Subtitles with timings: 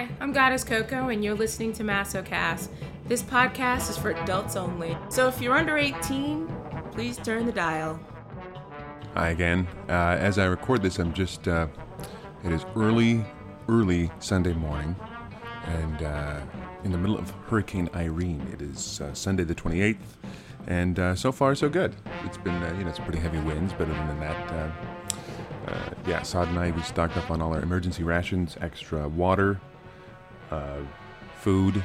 [0.00, 2.70] Hi, I'm Goddess Coco, and you're listening to Masocast.
[3.06, 4.96] This podcast is for adults only.
[5.10, 6.50] So if you're under 18,
[6.92, 8.00] please turn the dial.
[9.12, 9.68] Hi again.
[9.90, 11.66] Uh, as I record this, I'm just, uh,
[12.42, 13.22] it is early,
[13.68, 14.96] early Sunday morning,
[15.66, 16.40] and uh,
[16.82, 18.40] in the middle of Hurricane Irene.
[18.54, 19.98] It is uh, Sunday the 28th,
[20.66, 21.94] and uh, so far so good.
[22.24, 24.72] It's been, uh, you know, it's pretty heavy winds, but other than that,
[26.06, 29.60] yeah, Sod and I, we stocked up on all our emergency rations, extra water,
[30.50, 30.78] uh,
[31.40, 31.82] food,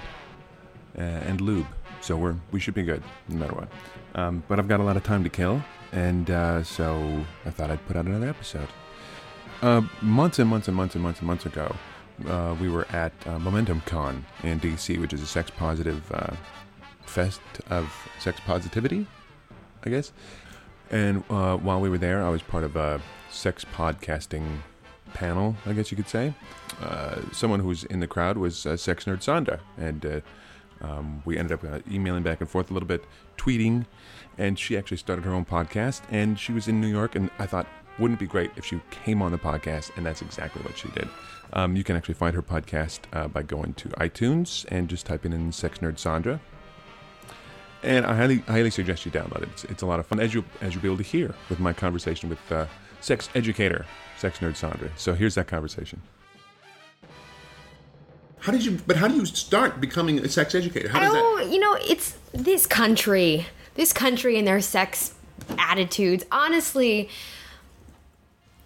[0.98, 1.68] uh, and lube.
[2.02, 3.70] So we're we should be good no matter what.
[4.16, 7.72] Um, but I've got a lot of time to kill, and uh, so I thought
[7.72, 8.68] I'd put out another episode.
[9.62, 11.76] Uh, months and months and months and months and months ago,
[12.28, 16.04] uh, we were at uh, Momentum Con in DC, which is a sex positive
[17.06, 19.08] fest of sex positivity,
[19.86, 20.12] I guess.
[20.92, 24.60] And while we were there, I was part of a sex podcasting
[25.16, 26.34] panel, I guess you could say.
[26.82, 30.20] Uh, someone who was in the crowd was uh, sex nerd Sandra, and uh,
[30.82, 33.04] um, we ended up uh, emailing back and forth a little bit,
[33.38, 33.86] tweeting,
[34.38, 36.02] and she actually started her own podcast.
[36.12, 37.66] And she was in New York, and I thought,
[37.98, 39.96] wouldn't it be great if she came on the podcast?
[39.96, 41.08] And that's exactly what she did.
[41.54, 45.32] Um, you can actually find her podcast uh, by going to iTunes and just typing
[45.32, 46.42] in Sex Nerd Sandra.
[47.84, 49.50] And I highly, highly suggest you download it.
[49.54, 51.60] It's, it's a lot of fun, as you as you'll be able to hear with
[51.60, 52.66] my conversation with uh,
[53.02, 53.86] sex educator,
[54.18, 54.90] sex nerd Sandra.
[54.98, 56.02] So here's that conversation.
[58.40, 58.80] How did you?
[58.86, 60.90] But how do you start becoming a sex educator?
[60.90, 61.52] How does Oh, that?
[61.52, 65.16] you know, it's this country, this country and their sex
[65.58, 66.24] attitudes.
[66.32, 67.10] Honestly,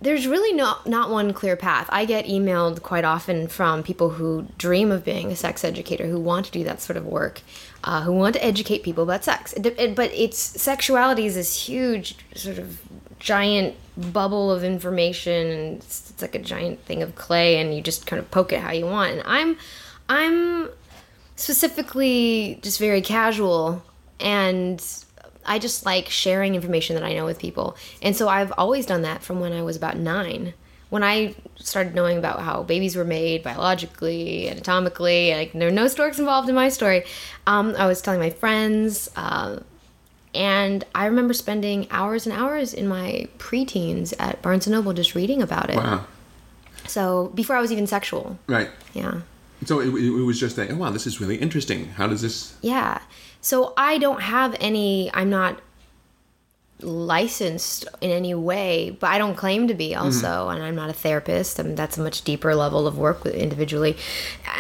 [0.02, 1.88] there's really not not one clear path.
[1.92, 6.20] I get emailed quite often from people who dream of being a sex educator, who
[6.20, 7.40] want to do that sort of work,
[7.86, 9.54] uh, who want to educate people about sex.
[9.54, 12.80] It, it- but it's sexuality is this huge sort of
[13.20, 17.82] giant bubble of information, and it's, it's like a giant thing of clay, and you
[17.82, 19.12] just kind of poke it how you want.
[19.12, 19.58] And I'm,
[20.10, 20.70] I'm
[21.36, 23.82] specifically just very casual
[24.20, 24.84] and
[25.46, 27.78] I just like sharing information that I know with people.
[28.02, 30.54] And so I've always done that from when I was about 9.
[30.90, 35.88] When I started knowing about how babies were made biologically, anatomically, like there are no
[35.88, 37.06] storks involved in my story,
[37.48, 39.10] um, I was telling my friends.
[39.16, 39.60] Uh,
[40.36, 45.16] and I remember spending hours and hours in my preteens at Barnes and Noble just
[45.16, 45.76] reading about it.
[45.78, 46.06] Wow.
[46.88, 48.70] So before I was even sexual, Right.
[48.94, 49.22] yeah.
[49.66, 50.72] So it, it was just that.
[50.72, 51.90] Oh wow, this is really interesting.
[51.90, 52.56] How does this?
[52.62, 53.00] Yeah.
[53.42, 55.60] So I don't have any, I'm not
[56.82, 60.94] licensed in any way, but I don't claim to be also, and I'm not a
[60.94, 61.60] therapist.
[61.60, 63.98] I mean, that's a much deeper level of work with individually.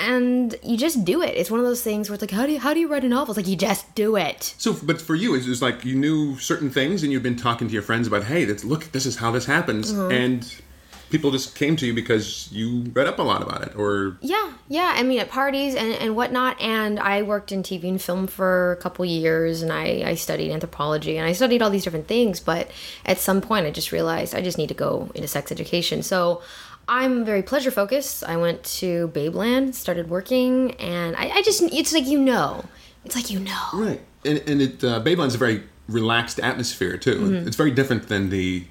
[0.01, 1.35] And you just do it.
[1.35, 3.03] It's one of those things where it's like, how do you, how do you write
[3.03, 3.31] a novel?
[3.33, 4.53] It's like, you just do it.
[4.57, 7.67] So, but for you, it's just like you knew certain things, and you've been talking
[7.67, 10.11] to your friends about, hey, that's, look, this is how this happens, Mm-hmm.
[10.11, 10.61] and
[11.09, 14.53] people just came to you because you read up a lot about it, or Yeah,
[14.67, 14.93] yeah.
[14.95, 16.59] I mean, at parties and, and whatnot.
[16.61, 20.51] And I worked in TV and film for a couple years, and I, I studied
[20.51, 22.39] anthropology, and I studied all these different things.
[22.39, 22.69] But
[23.05, 26.03] at some point, I just realized I just need to go into sex education.
[26.03, 26.41] So
[26.87, 28.23] I'm very pleasure focused.
[28.23, 32.65] I went to Babeland, started working, and I, I just, it's like you know.
[33.05, 33.67] It's like you know.
[33.73, 34.01] right.
[34.25, 37.15] And, and it uh, Babeland's a very relaxed atmosphere too.
[37.15, 37.47] Mm-hmm.
[37.47, 38.65] It's very different than the.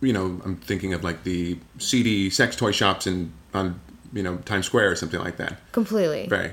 [0.00, 3.80] You know, I'm thinking of like the seedy sex toy shops in on
[4.12, 5.60] you know Times Square or something like that.
[5.72, 6.28] Completely.
[6.28, 6.52] Right.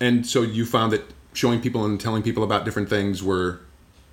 [0.00, 1.02] And so you found that
[1.32, 3.60] showing people and telling people about different things were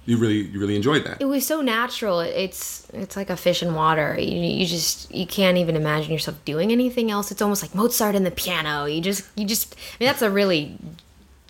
[0.05, 1.21] you really you really enjoyed that.
[1.21, 5.27] it was so natural it's it's like a fish in water you, you just you
[5.27, 8.99] can't even imagine yourself doing anything else it's almost like mozart and the piano you
[8.99, 10.75] just you just i mean that's a really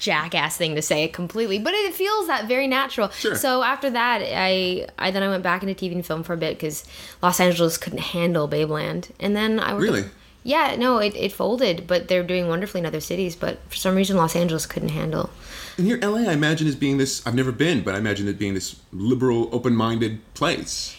[0.01, 3.35] jackass thing to say completely but it feels that very natural Sure.
[3.35, 6.37] so after that i i then i went back into tv and film for a
[6.37, 6.83] bit because
[7.21, 10.05] los angeles couldn't handle babeland and then i worked Really?
[10.43, 13.95] yeah no it, it folded but they're doing wonderfully in other cities but for some
[13.95, 15.29] reason los angeles couldn't handle
[15.77, 18.37] And here LA I imagine as being this I've never been, but I imagine it
[18.37, 20.95] being this liberal, open-minded place.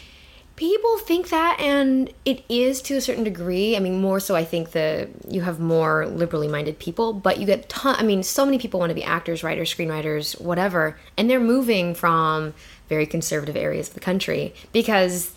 [0.62, 3.76] People think that, and it is to a certain degree.
[3.76, 7.46] I mean, more so, I think the you have more liberally minded people, but you
[7.46, 7.96] get ton.
[7.98, 11.96] I mean, so many people want to be actors, writers, screenwriters, whatever, and they're moving
[11.96, 12.54] from
[12.88, 15.34] very conservative areas of the country because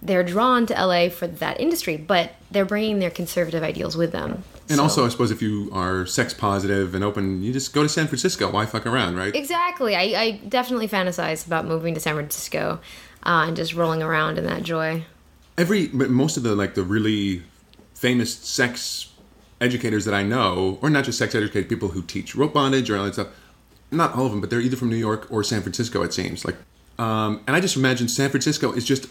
[0.00, 4.42] they're drawn to LA for that industry, but they're bringing their conservative ideals with them.
[4.70, 7.82] And So- also, I suppose if you are sex positive and open, you just go
[7.82, 8.50] to San Francisco.
[8.50, 9.36] Why fuck around, right?
[9.36, 12.80] exactly, I, I definitely fantasize about moving to San Francisco
[13.24, 15.04] uh, and just rolling around in that joy.
[15.58, 17.42] Every, most of the like the really
[17.94, 19.12] famous sex
[19.60, 22.96] educators that I know, or not just sex educators, people who teach rope bondage or
[22.96, 23.28] all that stuff.
[23.90, 26.02] Not all of them, but they're either from New York or San Francisco.
[26.02, 26.56] It seems like,
[26.98, 29.06] um, and I just imagine San Francisco is just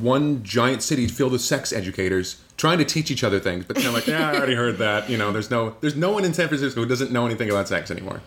[0.00, 3.64] one giant city filled with sex educators trying to teach each other things.
[3.64, 5.10] But they're like, yeah, I already heard that.
[5.10, 7.68] You know, there's no there's no one in San Francisco who doesn't know anything about
[7.68, 8.22] sex anymore.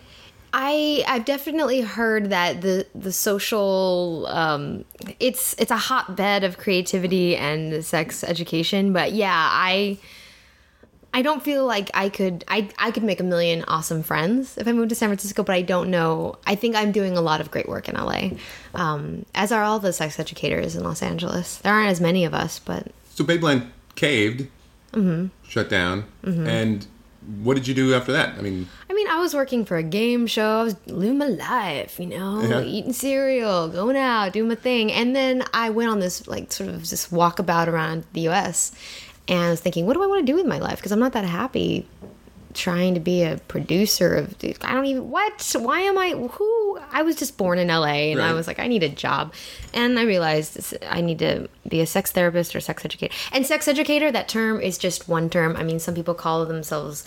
[0.52, 4.84] I I've definitely heard that the the social um,
[5.18, 8.92] it's it's a hotbed of creativity and sex education.
[8.92, 9.98] But yeah, I
[11.12, 14.66] I don't feel like I could I I could make a million awesome friends if
[14.66, 15.42] I moved to San Francisco.
[15.42, 16.36] But I don't know.
[16.46, 18.30] I think I'm doing a lot of great work in LA,
[18.74, 21.58] um, as are all the sex educators in Los Angeles.
[21.58, 24.48] There aren't as many of us, but So Babeland caved,
[25.48, 26.86] shut down, and
[27.42, 28.38] what did you do after that?
[28.38, 30.60] I mean, I mean, I was working for a game show.
[30.60, 32.62] I was living my life, you know, Yeah.
[32.62, 34.90] eating cereal, going out, doing my thing.
[34.90, 38.72] And then I went on this, like, sort of this walkabout around the US
[39.28, 40.76] and I was thinking, what do I want to do with my life?
[40.76, 41.86] Because I'm not that happy
[42.54, 45.56] trying to be a producer of, I don't even, what?
[45.58, 46.78] Why am I, who?
[46.90, 49.32] I was just born in LA and I was like, I need a job.
[49.72, 53.14] And I realized I need to be a sex therapist or sex educator.
[53.32, 55.56] And sex educator, that term is just one term.
[55.56, 57.06] I mean, some people call themselves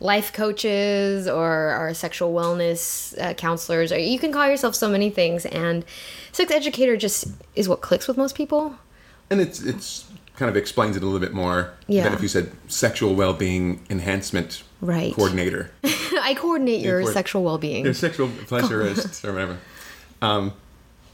[0.00, 5.10] life coaches or, or sexual wellness uh, counselors, or you can call yourself so many
[5.10, 5.46] things.
[5.46, 5.84] And
[6.32, 8.76] sex educator just is what clicks with most people.
[9.30, 10.04] and it's it's
[10.36, 12.04] kind of explains it a little bit more Yeah.
[12.04, 15.14] than if you said sexual well-being enhancement Right.
[15.14, 15.70] coordinator.
[16.22, 17.84] I coordinate your sexual well being.
[17.84, 19.58] You're sexual pleasurist or whatever.
[20.22, 20.52] Um,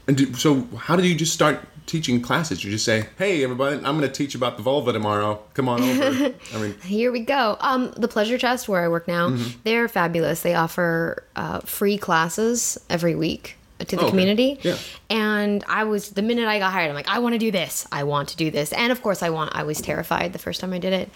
[0.07, 2.63] and do, so, how did you just start teaching classes?
[2.63, 5.41] You just say, "Hey, everybody, I'm going to teach about the vulva tomorrow.
[5.53, 7.57] Come on over." I mean, Here we go.
[7.59, 9.59] Um, the Pleasure Chest, where I work now, Mm-hmm.
[9.63, 10.41] they're fabulous.
[10.41, 14.09] They offer uh, free classes every week to the Oh, okay.
[14.11, 14.59] community.
[14.61, 14.77] Yeah.
[15.09, 17.87] And I was the minute I got hired, I'm like, I want to do this.
[17.91, 18.71] I want to do this.
[18.73, 19.55] And of course, I want.
[19.55, 21.09] I was terrified the first time I did it,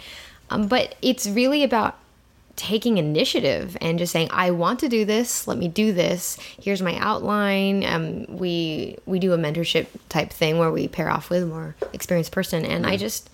[0.49, 1.97] um, but it's really about
[2.57, 6.81] taking initiative and just saying i want to do this let me do this here's
[6.81, 11.43] my outline um, we we do a mentorship type thing where we pair off with
[11.43, 13.29] a more experienced person and i just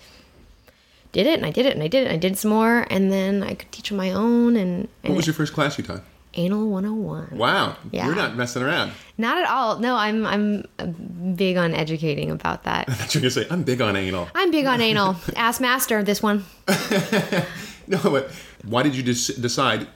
[1.12, 2.84] did it and i did it and i did it and i did some more
[2.90, 5.84] and then i could teach on my own and, what was your first class you
[5.84, 6.02] taught?
[6.34, 8.06] Anal 101 Wow, Yeah.
[8.06, 8.92] you're not messing around.
[9.18, 13.22] not at all no i'm i'm big on educating about that I thought you were
[13.22, 16.44] going to say, "I'm big on anal." i'm big on anal ask master this one
[17.88, 18.30] No, but
[18.64, 19.88] why did you just decide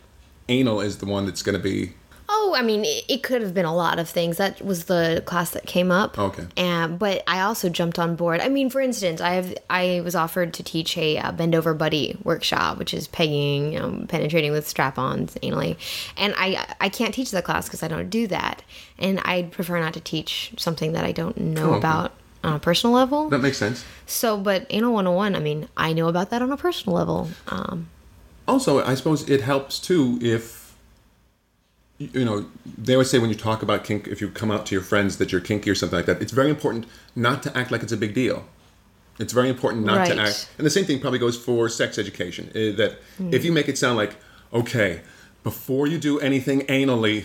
[0.48, 1.92] anal is the one that's going to be?
[2.28, 4.36] Oh, I mean, it, it could have been a lot of things.
[4.36, 6.18] That was the class that came up.
[6.18, 6.44] Okay.
[6.56, 8.40] And but I also jumped on board.
[8.40, 11.74] I mean, for instance, I have I was offered to teach a uh, bend over
[11.74, 15.76] buddy workshop, which is pegging, you know, penetrating with strap-ons anally,
[16.16, 18.62] and I I can't teach that class because I don't do that,
[18.98, 21.78] and I'd prefer not to teach something that I don't know okay.
[21.78, 22.12] about
[22.42, 23.28] on a personal level.
[23.28, 23.84] That makes sense.
[24.06, 27.28] So, but anal 101, I mean, I know about that on a personal level.
[27.48, 27.88] Um,
[28.48, 30.65] Also, I suppose it helps too if
[31.98, 32.46] you know
[32.78, 35.16] they always say when you talk about kink, if you come out to your friends
[35.18, 37.92] that you're kinky or something like that, it's very important not to act like it's
[37.92, 38.44] a big deal.
[39.18, 40.28] It's very important not to Right.
[40.28, 42.50] act, and the same thing probably goes for sex education.
[42.54, 42.98] eh, That
[43.30, 44.16] if you make it sound like,
[44.52, 45.00] okay,
[45.42, 47.24] before you do anything anally,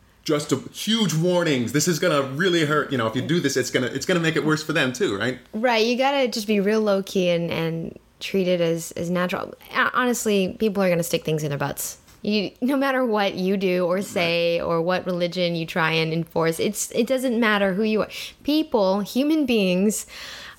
[0.24, 1.72] just a, huge warnings.
[1.72, 2.90] This is gonna really hurt.
[2.92, 4.92] You know, if you do this, it's gonna it's gonna make it worse for them
[4.94, 5.38] too, right?
[5.52, 9.52] Right, you gotta just be real low key and and treat it as as natural.
[9.92, 11.98] Honestly, people are gonna stick things in their butts.
[12.22, 16.60] You, no matter what you do or say or what religion you try and enforce,
[16.60, 18.08] it's it doesn't matter who you are.
[18.44, 20.06] People, human beings,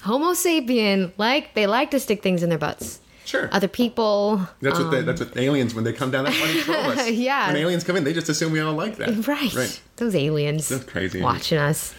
[0.02, 3.00] Homo sapien, like they like to stick things in their butts.
[3.26, 3.48] Sure.
[3.54, 6.78] Other people, That's what they, that's what aliens when they come down that funny troll
[6.92, 7.08] us.
[7.08, 7.48] Um, Yeah.
[7.48, 9.26] When aliens come in, they just assume we all like that.
[9.26, 9.54] Right.
[9.56, 9.82] Right.
[9.96, 10.68] Those aliens.
[10.68, 11.22] That's crazy.
[11.22, 11.96] Watching us.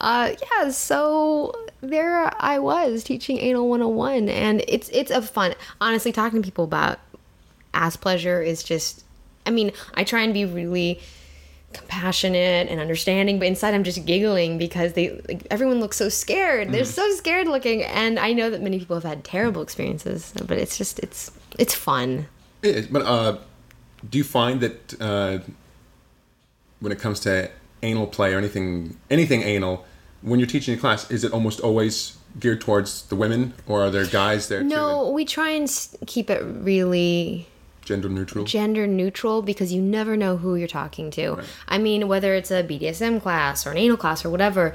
[0.00, 6.12] Uh, yeah, so there I was teaching Anal 101 and it's it's a fun honestly
[6.12, 6.98] talking to people about
[7.74, 9.04] ass pleasure is just
[9.46, 11.00] I mean, I try and be really
[11.74, 16.72] compassionate and understanding, but inside I'm just giggling because they like, everyone looks so scared.
[16.72, 20.58] They're so scared looking and I know that many people have had terrible experiences, but
[20.58, 22.26] it's just it's it's fun.
[22.62, 23.38] It is, but uh,
[24.08, 25.38] do you find that uh,
[26.80, 27.50] when it comes to
[27.82, 29.84] anal play or anything anything anal,
[30.22, 33.90] when you're teaching a class, is it almost always geared towards the women, or are
[33.90, 35.70] there guys there No, we try and
[36.06, 37.53] keep it really too,
[37.84, 38.44] gender neutral?
[38.44, 41.38] gender neutral because you never know who you're talking to.
[41.68, 44.74] I mean, whether it's a BDSM class or an anal class or whatever.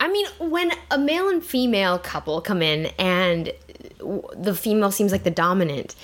[0.00, 3.52] I mean, when a male and female couple come in and
[3.98, 5.94] the female seems like the dominant,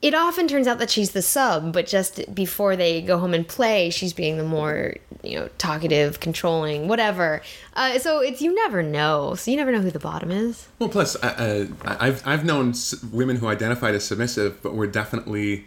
[0.00, 3.46] it often turns out that she's the sub, but just before they go home and
[3.46, 7.42] play, she's being the more, you know, talkative, controlling, whatever.
[7.74, 9.34] Uh, so it's you never know.
[9.34, 10.68] So you never know who the bottom is.
[10.78, 12.74] Well, plus, uh, uh, I've I've known
[13.12, 15.66] women who identified as submissive, but were definitely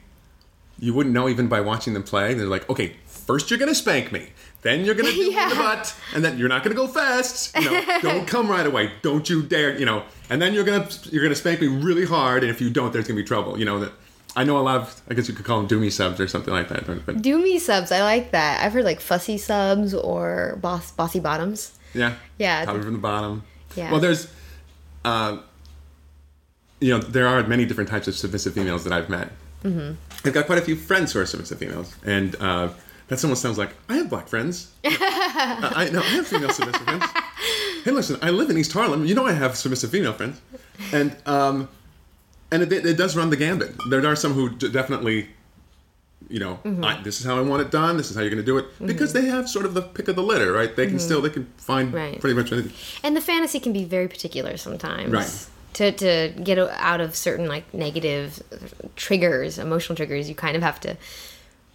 [0.80, 2.34] you wouldn't know even by watching them play.
[2.34, 4.30] They're like, okay, first you're gonna spank me,
[4.62, 7.54] then you're gonna do in the butt, and then you're not gonna go fast.
[7.58, 8.94] You know, don't come right away.
[9.02, 9.78] Don't you dare.
[9.78, 12.70] You know, and then you're gonna you're gonna spank me really hard, and if you
[12.70, 13.60] don't, there's gonna be trouble.
[13.60, 13.92] You know that.
[14.36, 15.02] I know a lot of.
[15.10, 16.86] I guess you could call them doomy subs or something like that.
[17.06, 17.92] But Do me subs.
[17.92, 18.64] I like that.
[18.64, 21.78] I've heard like fussy subs or boss bossy bottoms.
[21.94, 22.64] yeah, Yeah.
[22.66, 23.44] coming from the bottom.
[23.76, 23.92] Yeah.
[23.92, 24.28] Well, there's,
[25.06, 25.38] uh,
[26.80, 29.32] you know, there are many different types of submissive females that I've met.
[29.64, 29.94] Mm-hmm.
[30.26, 32.70] I've got quite a few friends who are submissive females, and uh,
[33.08, 34.72] that almost sounds like I have black friends.
[34.86, 37.06] I, I no, I have female submissive friends.
[37.84, 39.06] Hey, listen, I live in East Harlem.
[39.06, 40.40] You know, I have submissive female friends,
[40.92, 41.68] and um,
[42.52, 43.74] and it, it does run the gambit.
[43.90, 45.30] There are some who d- definitely.
[46.30, 46.86] You know, Mm-hmm.
[46.86, 47.98] I, this is how I want it done.
[47.98, 50.08] This is how you're going to do it because they have sort of the pick
[50.08, 50.74] of the litter, right?
[50.74, 51.96] They can still they can find Mm-hmm.
[51.98, 52.22] Right.
[52.22, 52.72] pretty much anything.
[53.04, 55.12] And the fantasy can be very particular sometimes.
[55.12, 55.48] Right.
[55.74, 58.42] To, to get out of certain like negative
[58.96, 60.96] triggers, emotional triggers, you kind of have to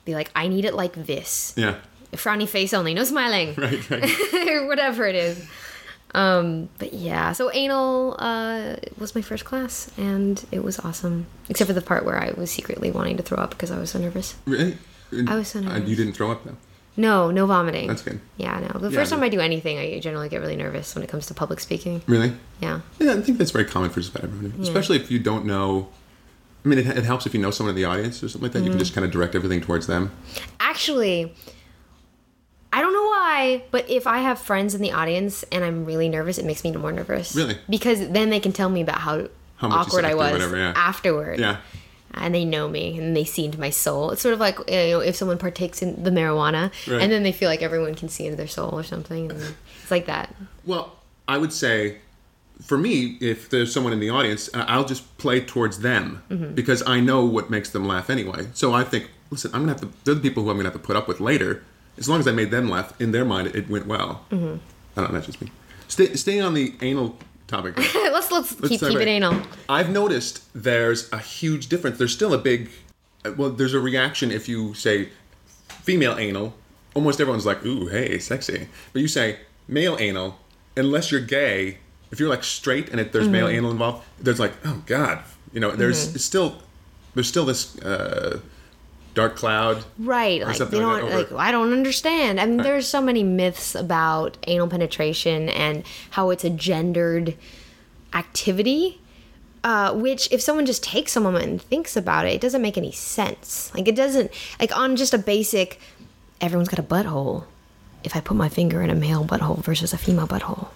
[0.06, 1.52] be like, I need it like this.
[1.56, 1.76] Yeah,
[2.12, 3.54] Frowny face only, no smiling.
[3.58, 4.66] right, right.
[4.66, 5.46] whatever it is.
[6.14, 11.26] Um, but yeah, so anal uh, was my first class, and it was awesome.
[11.50, 13.90] Except for the part where I was secretly wanting to throw up because I was
[13.90, 14.34] so nervous.
[14.46, 14.78] Really?
[15.26, 15.88] I was so Uh, nervous.
[15.90, 16.56] you didn't throw up though.
[16.98, 17.88] No, no vomiting.
[17.88, 18.20] That's good.
[18.38, 18.80] Yeah, no.
[18.80, 19.22] The Yeah, first time.
[19.22, 22.00] I do anything, I generally get really nervous when it comes to public speaking.
[22.06, 22.32] Really?
[22.62, 22.80] Yeah.
[22.98, 25.88] Yeah, I think that's very common for just about everybody, especially if you don't know.
[26.64, 28.52] I mean, it, it helps if you know someone in the audience or something like
[28.52, 28.60] that.
[28.60, 28.72] You Mm-hmm.
[28.72, 30.10] can just kind of direct everything towards them.
[30.58, 31.34] Actually,
[32.72, 33.05] I don't know
[33.70, 36.72] but if I have friends in the audience and I'm really nervous, it makes me
[36.72, 37.34] more nervous.
[37.34, 37.56] Really?
[37.68, 40.72] Because then they can tell me about how, How awkward I was whatever, yeah.
[40.76, 41.38] afterward.
[41.40, 41.56] Yeah.
[42.14, 44.10] And they know me and they see into my soul.
[44.10, 47.02] It's sort of like you know, if someone partakes in the marijuana Right.
[47.02, 49.30] and then they feel like everyone can see into their soul or something.
[49.30, 49.40] And
[49.82, 50.34] it's like that.
[50.64, 50.92] Well,
[51.28, 51.98] I would say,
[52.64, 56.54] for me, if there's someone in the audience, uh, I'll just play towards them Mm-hmm.
[56.54, 58.46] because I know what makes them laugh anyway.
[58.54, 59.90] So I think, listen, I'm gonna have to.
[60.04, 61.62] They're the people who I'm gonna have to put up with later.
[61.98, 64.24] As long as I made them laugh, in their mind, it went well.
[64.30, 64.56] Mm-hmm.
[64.96, 65.14] I don't know.
[65.14, 65.50] That's just me.
[65.88, 67.76] Stay, staying on the anal topic.
[67.94, 68.10] though.
[68.12, 69.42] let's let's, keep keep it anal.
[69.68, 71.98] I've noticed there's a huge difference.
[71.98, 72.70] There's still a big,
[73.24, 75.10] uh, well, there's a reaction if you say
[75.68, 76.54] female anal.
[76.94, 78.68] Almost everyone's like, ooh, hey, sexy.
[78.92, 79.38] But you say
[79.68, 80.38] male anal,
[80.76, 81.78] unless you're gay,
[82.10, 83.56] if you're like straight and if there's male Mm-hmm.
[83.56, 85.22] anal involved, there's like, oh God,
[85.52, 86.62] you know, there's it's still,
[87.14, 88.40] there's still this uh,
[89.16, 89.82] dark cloud.
[89.98, 92.38] Right, like they something like don't that like over- I don't understand.
[92.38, 97.34] I mean, there's so many myths about anal penetration and how it's a gendered
[98.14, 99.00] activity.
[99.64, 102.78] Uh, which, if someone just takes a moment and thinks about it, it doesn't make
[102.78, 103.72] any sense.
[103.74, 104.30] Like it doesn't
[104.60, 105.80] like on just a basic.
[106.40, 107.46] Everyone's got a butthole.
[108.04, 110.68] If I put my finger in a male butthole versus a female butthole,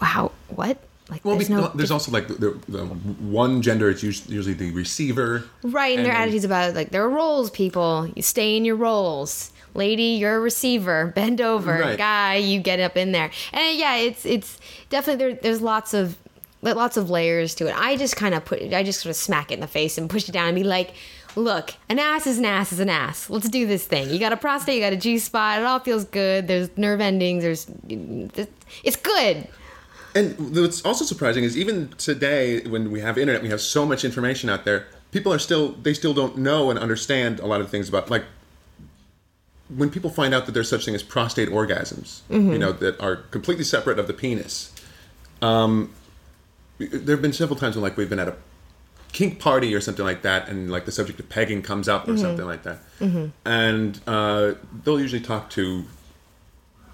[0.00, 0.78] wow, what?
[1.10, 4.28] Like Well, there's because no there's also like the, the, the one gender, it's us-
[4.28, 5.44] usually the receiver.
[5.62, 8.08] Right, and, their attitudes about it, like there are roles, people.
[8.14, 9.52] You stay in your roles.
[9.74, 11.06] Lady, you're a receiver.
[11.14, 11.78] Bend over.
[11.78, 11.98] Right.
[11.98, 13.30] Guy, you get up in there.
[13.52, 16.16] And yeah, it's it's definitely there, there's lots of
[16.62, 17.74] lots of layers to it.
[17.76, 20.10] I just kind of put I just sort of smack it in the face and
[20.10, 20.94] push it down and be like,
[21.36, 23.30] look, an ass is an ass is an ass.
[23.30, 24.10] Let's do this thing.
[24.10, 25.60] You got a prostate, you got a G spot.
[25.60, 26.48] It all feels good.
[26.48, 27.42] There's nerve endings.
[27.42, 27.70] There's
[28.84, 29.48] it's good.
[30.14, 34.04] And what's also surprising is even today, when we have internet, we have so much
[34.04, 34.86] information out there.
[35.12, 38.24] People are still they still don't know and understand a lot of things about like
[39.76, 43.16] when people find out that there's such thing as prostate orgasms, you know, that are
[43.16, 44.72] completely separate of the penis.
[45.42, 45.92] Um,
[46.78, 48.36] there have been several times when like we've been at a
[49.12, 52.12] kink party or something like that, and like the subject of pegging comes up or
[52.16, 52.78] something like that,
[53.44, 55.84] and uh, they'll usually talk to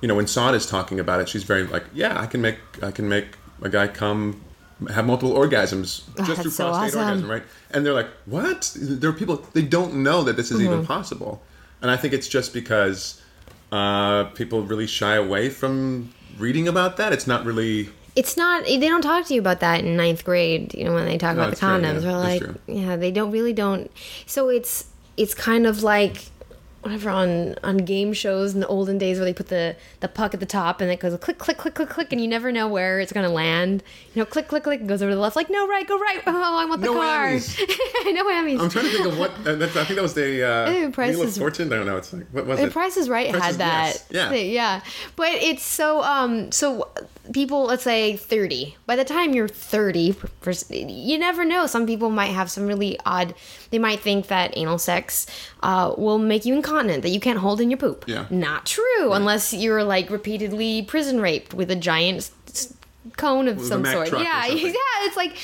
[0.06, 2.92] you know, when Sada's talking about it, she's very like, yeah, I can make I
[2.92, 3.26] can make
[3.60, 4.40] a guy come
[4.88, 7.00] have multiple orgasms just through Oh, so prostate awesome.
[7.00, 7.42] orgasm, right?
[7.72, 8.72] And they're like, what?
[8.80, 10.72] There are people they don't know that this is Mm-hmm.
[10.74, 11.42] even possible,
[11.82, 13.20] and I think it's just because
[13.72, 17.12] uh, people really shy away from reading about that.
[17.12, 20.72] It's not really it's not they don't talk to you about that in ninth grade
[20.72, 22.54] you know when they talk about the that's true, yeah, condoms they're like true.
[22.68, 23.90] yeah they don't really don't
[24.24, 24.86] so it's
[25.18, 26.30] it's kind of like
[26.86, 30.32] whatever on on game shows in the olden days where they put the the puck
[30.34, 32.66] at the top and it goes click click click click click and you never know
[32.68, 33.82] where it's gonna land
[34.14, 36.22] you know click click click goes over to the left like no right go right
[36.26, 39.30] oh i want the car No car no whammies I'm trying to think of what.
[39.46, 41.72] Uh, that's, I think that was the uh, Ew, Price Wheel of is- Fortune.
[41.72, 41.96] I don't know.
[41.96, 42.72] It's like what was The it?
[42.72, 44.04] Price is Right Price had is- that.
[44.10, 44.32] yes, yeah.
[44.32, 44.80] yeah.
[45.16, 46.88] But it's so um so
[47.32, 48.76] people let's say 30.
[48.86, 50.14] By the time you're 30,
[50.78, 51.66] you never know.
[51.66, 53.34] Some people might have some really odd
[53.70, 55.26] they might think that anal sex
[55.62, 58.04] uh, will make you incontinent, that you can't hold in your poop.
[58.06, 58.26] Yeah.
[58.30, 62.30] Not true unless you're like repeatedly prison raped with a giant
[63.16, 64.12] cone of a some sort.
[64.12, 65.36] Yeah, yeah, it's like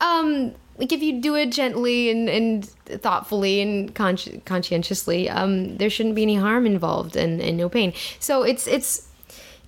[0.00, 5.88] um like if you do it gently and, and thoughtfully and consci- conscientiously, um, there
[5.88, 7.92] shouldn't be any harm involved and, and no pain.
[8.18, 9.08] So it's it's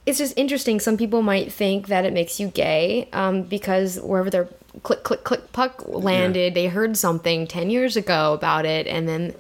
[0.07, 0.81] it's just interesting.
[0.81, 4.49] Some people might think that it makes you gay um, because wherever their
[4.83, 9.35] click click click puck landed, they heard something ten years ago about it, and then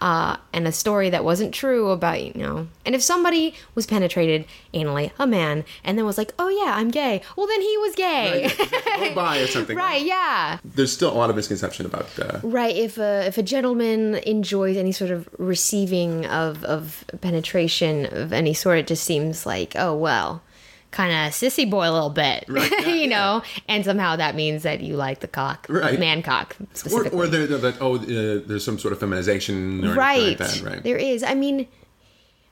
[0.00, 2.68] uh, and a story that wasn't true about you know.
[2.86, 6.90] And if somebody was penetrated anally, a man, and then was like, "Oh yeah, I'm
[6.90, 8.48] gay," well then he was gay,
[9.00, 9.76] or bi or something.
[9.76, 10.00] right?
[10.06, 10.58] Yeah.
[10.64, 12.06] There's still a lot of misconception about.
[12.18, 12.76] Uh, Right.
[12.76, 18.54] If a if a gentleman enjoys any sort of receiving of of penetration of any
[18.54, 20.42] sort, it just seems like oh well,
[20.90, 23.42] kind of sissy boy a little bit, Right, yeah, you know.
[23.68, 25.98] And somehow that means that you like the cock, Right.
[25.98, 26.56] man cock
[26.92, 30.28] or, or there, there- that oh, uh, there's some sort of feminization or right.
[30.28, 30.82] like that, right?
[30.82, 31.22] There is.
[31.22, 31.68] I mean.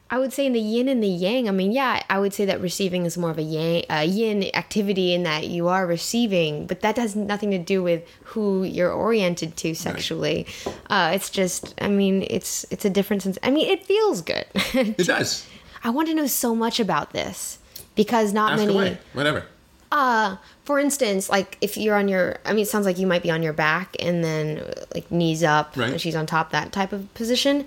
[0.08, 1.48] I would say in the yin and the yang.
[1.48, 4.44] I mean, yeah, I would say that receiving is more of a yang, a yin
[4.54, 8.92] activity in that you are receiving, but that has nothing to do with who you're
[8.92, 10.46] oriented to sexually.
[10.88, 13.36] Uh, it's just, I mean, it's it's a different sense.
[13.42, 14.46] I mean, it feels good.
[14.74, 15.44] It does.
[15.82, 17.58] I want to know so much about this
[17.96, 18.74] because not Ask many.
[18.74, 18.98] away.
[19.14, 19.44] Whatever.
[19.90, 23.22] Uh, for instance, like if you're on your, I mean, it sounds like you might
[23.22, 24.62] be on your back and then
[24.94, 25.90] like knees up, Right.
[25.92, 27.66] and she's on top, that type of position.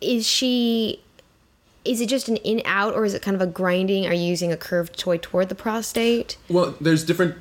[0.00, 1.00] Is she?
[1.84, 4.06] Is it just an in out, or is it kind of a grinding?
[4.06, 6.36] Are you using a curved toy toward the prostate?
[6.48, 7.36] Well, there's different.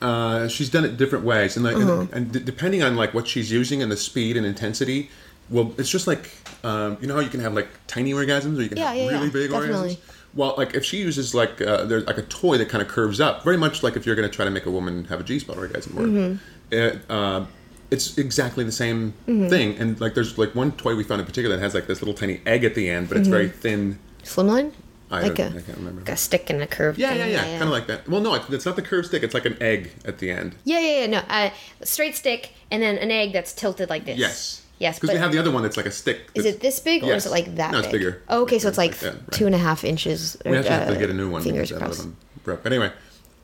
[0.00, 2.00] Uh, she's done it different ways, and like, Uh-huh.
[2.00, 5.10] and, and d- depending on like what she's using and the speed and intensity,
[5.50, 6.30] well, it's just like
[6.64, 8.96] um, you know how you can have like tiny orgasms or you can Yeah, have
[8.96, 9.96] yeah, really yeah, big definitely.
[9.96, 9.98] orgasms.
[10.34, 13.20] Well, like if she uses like uh, there's like a toy that kind of curves
[13.20, 15.24] up, very much like if you're going to try to make a woman have a
[15.24, 16.74] G spot orgasm, or, Mm-hmm.
[16.74, 17.46] it, uh,
[17.90, 19.48] it's exactly the same Mm-hmm.
[19.48, 19.76] thing.
[19.78, 22.14] And like there's like one toy we found in particular that has like this little
[22.14, 23.98] tiny egg at the end, but it's very thin.
[24.22, 24.72] Slimline?
[25.12, 26.00] I, like a, I can't remember.
[26.02, 26.96] like a stick and a curve.
[26.96, 27.18] yeah, thing.
[27.18, 28.08] yeah, yeah, kind of like that.
[28.08, 29.24] Well, no, it- it's not the curved stick.
[29.24, 30.54] It's like an egg at the end.
[30.62, 31.06] Yeah, yeah, yeah.
[31.06, 31.50] No, uh,
[31.82, 34.16] straight stick and then an egg that's tilted like this.
[34.20, 34.64] Yes.
[34.80, 36.28] Yes, Because we have the other one that's like a stick.
[36.34, 37.26] is it this big or Yes.
[37.26, 38.00] is it like that No, it's big?
[38.00, 38.22] bigger.
[38.28, 39.30] Oh, okay, so it's like Like that, right.
[39.30, 40.36] two and a half inches.
[40.44, 41.42] Or, We actually have uh, to get a new one.
[41.42, 42.00] Fingers crossed.
[42.00, 42.60] other one.
[42.62, 42.90] But anyway,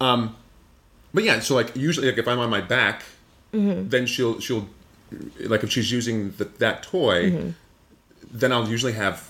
[0.01, 0.35] um,
[1.15, 3.03] but yeah, so like usually, like if I'm on my back,
[3.55, 3.89] Mm-hmm.
[3.91, 4.67] then she'll she'll
[5.41, 7.51] like if she's using the, that toy, Mm-hmm.
[8.33, 9.23] then I'll usually have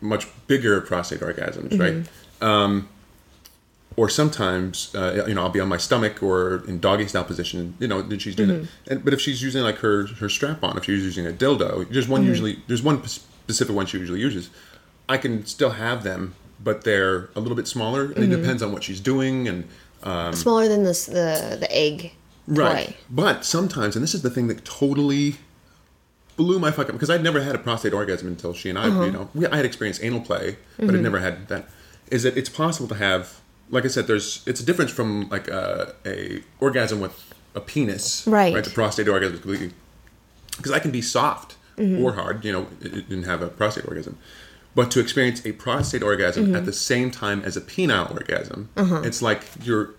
[0.00, 1.80] much bigger prostate orgasms, Mm-hmm.
[1.80, 2.06] right?
[2.48, 2.88] Um,
[3.96, 7.74] or sometimes, uh, you know, I'll be on my stomach or in doggy style position,
[7.80, 8.62] you know, then she's doing Mm-hmm.
[8.64, 8.92] it.
[8.92, 11.88] And, but if she's using like her her strap on, if she's using a dildo,
[11.90, 12.28] there's one Mm-hmm.
[12.30, 14.50] usually there's one specific one she usually uses.
[15.08, 18.32] I can still have them, but they're a little bit smaller, and Mm-hmm.
[18.32, 19.64] it depends on what she's doing and
[20.34, 22.12] Smaller than this, the the egg
[22.54, 22.94] toy.
[23.10, 25.36] But sometimes, and this is the thing that totally
[26.36, 28.88] blew my fucking up because I'd never had a prostate orgasm until she and I,
[28.88, 29.02] Uh-huh.
[29.04, 30.96] you know, we, I had experienced anal play, but Mm-hmm.
[30.96, 31.68] I'd never had that.
[32.10, 35.48] Is that it's possible to have, like I said, there's it's a difference from like
[35.48, 37.14] a, a orgasm with
[37.54, 38.54] a penis, Right.
[38.54, 39.72] Right, the prostate orgasm is completely
[40.56, 42.04] because I can be soft Mm-hmm.
[42.04, 44.18] or hard, you know, and and have a prostate orgasm.
[44.74, 46.56] But to experience a prostate orgasm Mm-hmm.
[46.56, 49.00] at the same time as a penile orgasm, Uh-huh.
[49.02, 49.90] it's like you're,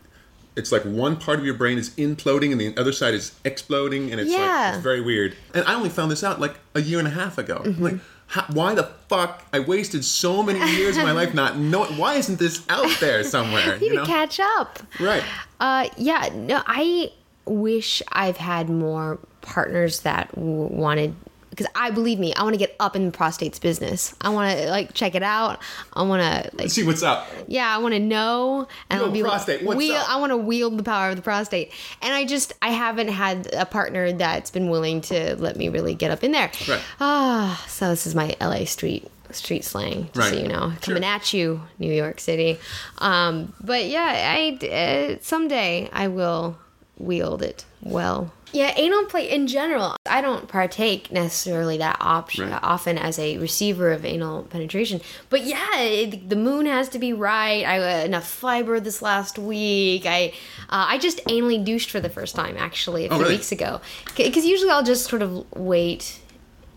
[0.55, 4.11] it's like one part of your brain is imploding and the other side is exploding,
[4.11, 4.37] and it's Yeah.
[4.45, 5.35] like it's very weird.
[5.55, 7.61] And I only found this out like a year and a half ago.
[7.65, 7.83] Mm-hmm.
[7.83, 7.95] Like,
[8.31, 9.43] how, why the fuck?
[9.53, 11.97] I wasted so many years of my life not knowing.
[11.97, 13.77] Why isn't this out there somewhere?
[13.81, 14.79] You You know, catch up.
[14.99, 15.23] right?
[15.59, 17.11] Uh, yeah, no, I
[17.45, 21.13] wish I've had more partners that w- wanted
[21.51, 24.15] because I believe me, I want to get up in the prostate's business.
[24.19, 25.59] I want to like check it out.
[25.93, 27.27] I want to like See what's up.
[27.47, 30.09] yeah, I want to know and Yo, I'll be prostate, what's wield, up?
[30.09, 31.71] I want to wield the power of the prostate.
[32.01, 35.93] And I just I haven't had a partner that's been willing to let me really
[35.93, 36.49] get up in there.
[36.67, 36.81] Right.
[36.99, 41.11] Ah, so this is my LA street street slang, just so you know, coming Sure.
[41.11, 42.59] at you, New York City.
[42.97, 46.57] Um, but yeah, I uh, someday I will
[47.01, 48.31] wield it well.
[48.53, 49.95] Yeah, anal play in general.
[50.05, 52.59] I don't partake necessarily that option Right.
[52.61, 57.13] often as a receiver of anal penetration, but yeah, it, the moon has to be
[57.13, 57.63] right.
[57.65, 60.05] I uh, enough fiber this last week.
[60.05, 60.33] I
[60.69, 63.35] uh, I just anally douched for the first time actually a few Oh, really?
[63.35, 63.79] weeks ago
[64.17, 66.19] because usually I'll just sort of wait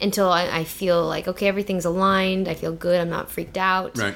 [0.01, 2.47] until I, I feel like okay everything's aligned.
[2.47, 3.01] I feel good.
[3.01, 3.99] I'm not freaked out.
[3.99, 4.15] Right.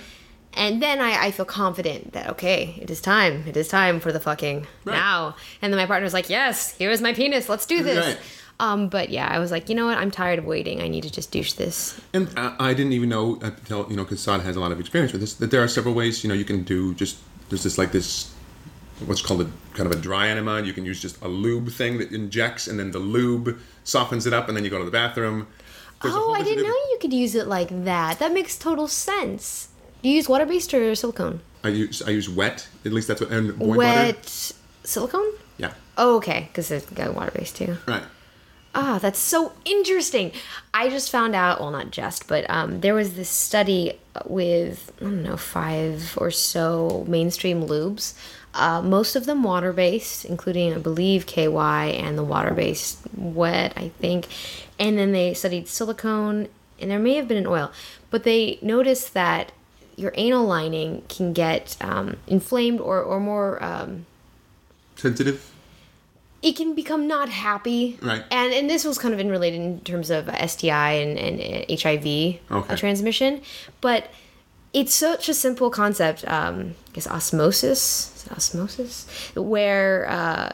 [0.55, 3.45] And then I, I feel confident that okay, it is time.
[3.47, 4.95] It is time for the fucking Right.
[4.95, 5.37] now.
[5.63, 7.49] And then my partner's like, "Yes, here is my penis.
[7.49, 8.19] Let's do this." Right.
[8.61, 9.99] Um, but yeah, I was like, you know what?
[9.99, 10.83] I'm tired of waiting.
[10.83, 12.01] I need to just douche this.
[12.13, 14.81] And I, I didn't even know until you know because Saad has a lot of
[14.81, 17.19] experience with this that there are several ways you know you can do just
[17.51, 18.35] there's this like this
[19.07, 20.61] what's called a kind of a dry enema.
[20.63, 24.33] You can use just a lube thing that injects and then the lube softens it
[24.33, 25.47] up and then you go to the bathroom.
[26.03, 28.19] There's oh, I didn't know you could use it like that.
[28.19, 29.69] That makes total sense.
[30.03, 31.41] Do you use water based or silicone?
[31.65, 33.79] I use I use wet at least that's what and boy butter.
[33.79, 34.53] Wet
[34.85, 35.33] silicone?
[35.57, 35.75] Yeah.
[35.97, 37.77] Oh, okay, because it's got water based too.
[37.87, 38.05] Right.
[38.75, 40.31] Ah, that's so interesting.
[40.73, 43.95] I just found out, well, not just, but um, there was this study
[44.27, 48.15] with, I don't know, five or so mainstream lubes.
[48.55, 53.73] Uh, most of them water based, including, I believe, KY and the water based wet,
[53.77, 54.29] I think.
[54.79, 57.73] And then they studied silicone, and there may have been an oil.
[58.11, 59.51] But they noticed that
[59.99, 63.63] your anal lining can get um, inflamed or, or more.
[63.63, 64.07] Um,
[64.97, 65.51] Sensitive.
[66.43, 67.99] it can become not happy.
[68.03, 68.25] Right.
[68.31, 71.77] And and this was kind of in related in terms of STI and, and uh,
[71.83, 72.07] HIV
[72.51, 72.77] uh, Okay.
[72.77, 73.43] transmission.
[73.81, 74.11] But
[74.73, 76.27] it's such a simple concept.
[76.29, 78.13] Um, I guess osmosis.
[78.17, 79.07] Is it osmosis?
[79.35, 80.51] Where uh,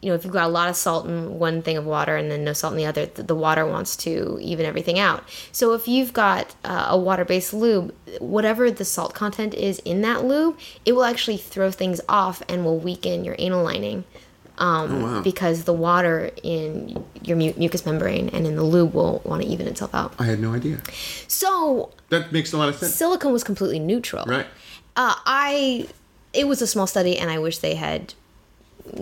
[0.00, 2.30] you know if you've got a lot of salt in one thing of water and
[2.30, 5.24] then no salt in the other, the water wants to even everything out.
[5.52, 10.24] So if you've got uh, a water-based lube, whatever the salt content is in that
[10.24, 14.04] lube, it will actually throw things off and will weaken your anal lining
[14.58, 19.42] um, because the water in your mu- mucous membrane and in the lube will want
[19.42, 20.14] to even itself out.
[20.18, 20.80] I had no idea.
[21.26, 22.94] So That makes a lot of sense.
[22.94, 24.24] silicone was completely neutral.
[24.26, 24.46] Right.
[24.96, 25.88] Uh, I
[26.32, 28.14] it was a small study, and I wish they had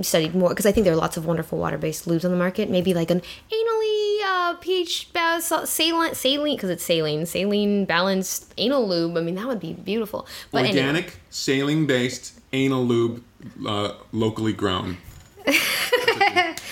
[0.03, 2.71] studied more because I think there are lots of wonderful water-based lubes on the market.
[2.71, 3.23] Maybe like an
[3.53, 9.17] anally uh, pH ba- saline saline because it's saline saline balanced anal lube.
[9.17, 10.27] I mean that would be beautiful.
[10.51, 10.79] But anyway.
[10.81, 13.23] Organic, saline-based anal lube,
[13.67, 14.99] uh, locally grown.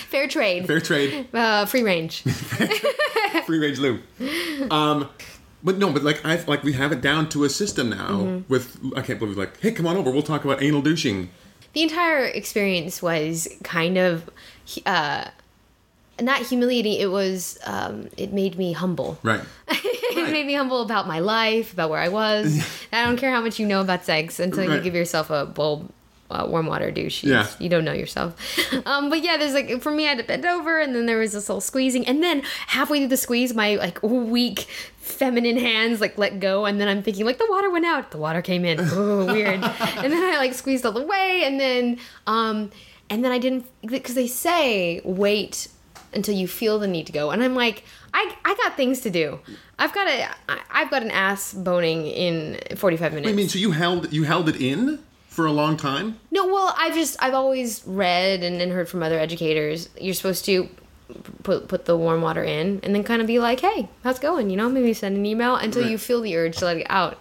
[0.09, 2.21] fair trade, Fair trade, uh, free range.
[3.45, 4.01] free range lube.
[4.71, 5.09] Um,
[5.63, 8.09] but no, but like I like we have it down to a system now.
[8.09, 8.51] Mm-hmm.
[8.53, 10.11] With I can't believe like, hey, come on over.
[10.11, 11.29] We'll talk about anal douching.
[11.75, 14.27] The entire experience was kind of
[14.85, 15.25] uh
[16.21, 19.19] not humiliating it was um it made me humble.
[19.21, 19.41] Right.
[19.67, 22.65] it made me humble about my life about where i was.
[22.93, 25.89] I don't care how much you know about sex until you give yourself a bowl
[26.31, 27.47] uh, warm water douche you, Yeah.
[27.59, 28.35] you don't know yourself.
[28.85, 31.17] Um but yeah there's like for me i had to bend over and then there
[31.19, 34.61] was this whole squeezing and then halfway through the squeeze my like weak
[34.97, 38.11] feminine hands like let go and then i'm thinking like the water went out.
[38.11, 38.79] The water came in.
[38.91, 39.63] Oh weird.
[39.63, 42.71] And then i like squeezed all the way and then um
[43.09, 45.67] and then i didn't because they say wait
[46.13, 47.83] until you feel the need to go and i'm like
[48.13, 49.39] i i got things to do.
[49.77, 53.59] I've got a I- i've got an ass boning in 45 minutes I mean, so
[53.59, 54.99] you held you held it in
[55.35, 56.17] for a long time.
[56.31, 59.89] no, well, I've just I've always read and, and heard from other educators.
[59.99, 60.69] You're supposed to
[61.43, 64.21] put put the warm water in and then kind of be like, "Hey, how's it
[64.21, 65.91] going?" You know, maybe send an email until Right.
[65.91, 67.19] you feel the urge to let it out.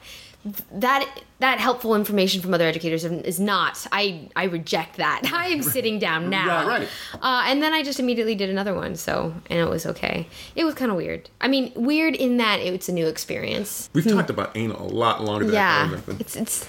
[0.73, 1.09] That
[1.41, 3.87] that helpful information from other educators is not.
[3.91, 5.23] I I reject that.
[5.33, 6.67] I am sitting down now.
[6.67, 6.89] Right, right.
[7.21, 8.95] Uh, and then I just immediately did another one.
[8.97, 10.29] So and it was okay.
[10.55, 11.31] It was kind of weird.
[11.41, 13.89] I mean, weird in that it's a new experience.
[13.95, 15.55] We've talked about anal a lot longer than.
[15.55, 16.69] Yeah, it's it's,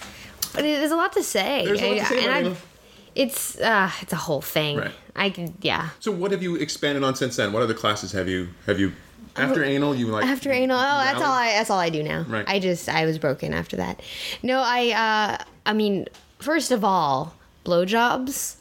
[0.56, 1.65] but it, there's a lot to say.
[1.65, 2.58] There's a lot to say about
[3.15, 4.78] It's uh, it's a whole thing.
[4.78, 4.91] Right.
[5.15, 5.89] I could, yeah.
[6.00, 7.54] So what have you expanded on since then?
[7.54, 8.91] What other classes have you have you
[9.38, 9.96] after anal?
[9.96, 12.24] You like After anal, oh, that's all I that's all I do now.
[12.28, 12.46] Right.
[12.48, 14.02] I just I was broken after that.
[14.44, 16.08] No, I uh, I mean,
[16.39, 17.34] first of all,
[17.65, 18.58] blowjobs,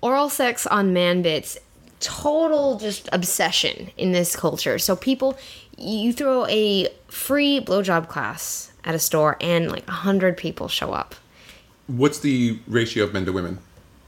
[0.00, 1.56] oral sex on man bits,
[2.00, 4.78] total just obsession in this culture.
[4.78, 5.38] So people,
[5.78, 10.92] you throw a free blowjob class at a store, and like a hundred people show
[10.92, 11.14] up.
[11.96, 13.58] What's the ratio of men to women?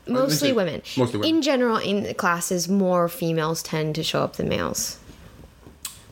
[0.07, 0.83] Mostly women.
[0.97, 1.37] mostly women.
[1.37, 4.99] In general, in the classes, more females tend to show up than males.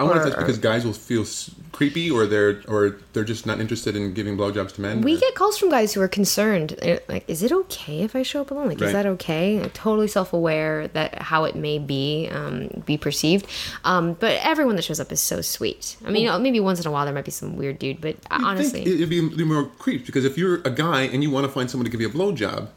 [0.02, 3.46] I wonder if that's because guys will feel s- creepy, or they're or they're just
[3.46, 5.00] not interested in giving blowjobs to men.
[5.00, 6.76] We or- get calls from guys who are concerned.
[7.08, 8.68] Like, is it okay if I show up alone?
[8.68, 8.88] Like, Right.
[8.88, 9.60] is that okay?
[9.60, 13.46] Like, totally self-aware that how it may be um, be perceived.
[13.84, 15.96] Um, but everyone that shows up is so sweet.
[16.06, 18.44] I mean, maybe once in a while there might be some weird dude, but You'd
[18.44, 21.30] honestly, think it'd be, it'd be more creeps because if you're a guy and you
[21.30, 22.68] want to find someone to give you a blowjob,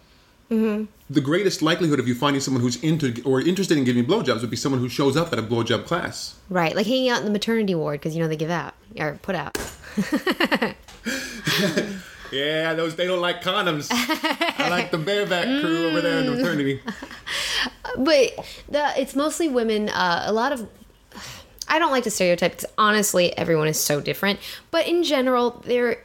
[0.52, 0.86] Mm-hmm.
[1.10, 4.52] the greatest likelihood of you finding someone who's into or interested in giving blowjobs would
[4.52, 6.36] be someone who shows up at a blowjob class.
[6.50, 6.76] right?
[6.76, 9.36] Like hanging out in the maternity ward because you know they give out or put
[9.36, 9.58] out.
[12.32, 13.88] Yeah, those they don't like condoms.
[13.92, 16.82] I like the bareback crew over there in the maternity.
[17.98, 19.90] but the it's mostly women.
[19.90, 20.68] Uh, a lot of
[21.70, 24.40] I don't like to stereotype because honestly, everyone is so different.
[24.72, 26.04] But in general, they're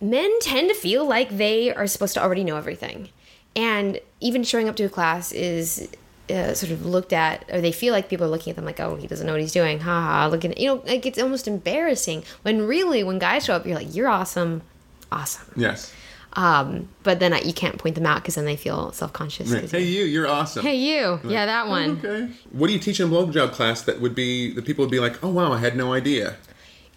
[0.00, 3.08] men tend to feel like they are supposed to already know everything,
[3.56, 5.88] and even showing up to a class is.
[6.30, 8.78] Uh, sort of looked at, or they feel like people are looking at them like,
[8.80, 10.26] "Oh, he doesn't know what he's doing." Ha ha!
[10.28, 13.74] Look at you know, like it's almost embarrassing when really, when guys show up, you're
[13.74, 14.62] like, "You're awesome,
[15.10, 15.92] awesome." Yes.
[16.34, 19.70] Um, but then you can't point them out because then they feel self conscious.
[19.70, 20.64] Hey, you, you're awesome.
[20.64, 22.00] Hey, you, yeah, that one.
[22.02, 22.32] Okay.
[22.52, 25.00] What do you teach in a blowjob class that would be that people would be
[25.00, 26.36] like, oh wow, I had no idea.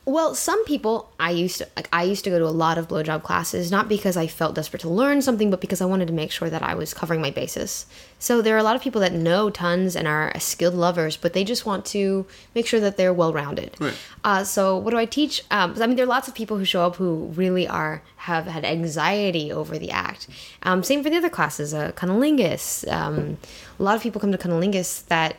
[0.05, 2.87] Well, some people I used to like I used to go to a lot of
[2.87, 6.13] blowjob classes not because I felt desperate to learn something, but because I wanted to
[6.13, 7.87] make sure that I was covering my bases.
[8.19, 11.33] So there are a lot of people that know tons and are skilled lovers, but
[11.33, 13.75] they just want to make sure that they're well rounded.
[13.79, 13.97] Right.
[14.23, 15.43] Uh, so what do I teach?
[15.49, 18.45] Um, I mean, there are lots of people who show up who really are have
[18.45, 20.27] had anxiety over the act.
[20.63, 22.91] Um, same for the other classes, uh, cunnilingus.
[22.91, 23.37] Um,
[23.79, 25.35] a lot of people come to cunnilingus that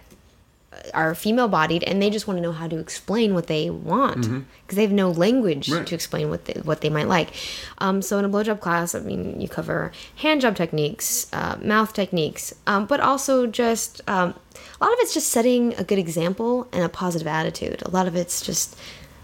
[0.94, 4.22] are female bodied and they just want to know how to explain what they want
[4.62, 5.86] because they have no language Right.
[5.86, 7.30] to explain what they, what they might like.
[7.78, 11.92] Um, so in a blowjob class, I mean, you cover hand job techniques, uh, mouth
[11.92, 14.34] techniques, um, but also just um,
[14.80, 17.82] a lot of it's just setting a good example and a positive attitude.
[17.84, 18.78] A lot of it's just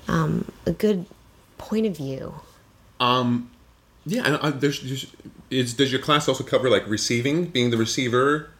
[0.08, 1.06] um, a good
[1.58, 2.34] point of view.
[4.04, 5.06] Yeah, and uh, there's, there's
[5.50, 8.50] is does your class also cover like receiving, being the receiver?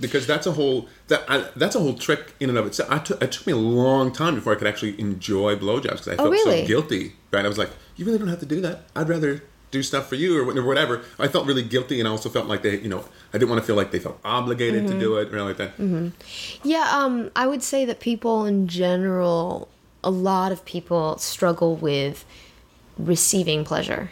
[0.00, 2.90] Because that's a whole that I, that's a whole trick in and of itself.
[2.90, 6.08] I took it took me a long time before I could actually enjoy blowjobs because
[6.08, 6.62] I felt Oh, really?
[6.62, 7.12] so guilty.
[7.30, 8.80] Right, I was like, you really don't have to do that.
[8.96, 11.02] I'd rather do stuff for you or wh- whatever.
[11.18, 13.62] I felt really guilty, and I also felt like they, you know, I didn't want
[13.62, 14.92] to feel like they felt obligated Mm-hmm.
[14.94, 16.12] to do it or anything like that.
[16.64, 19.68] Yeah, um, I would say that people in general,
[20.04, 22.24] a lot of people struggle with
[22.98, 24.10] receiving pleasure.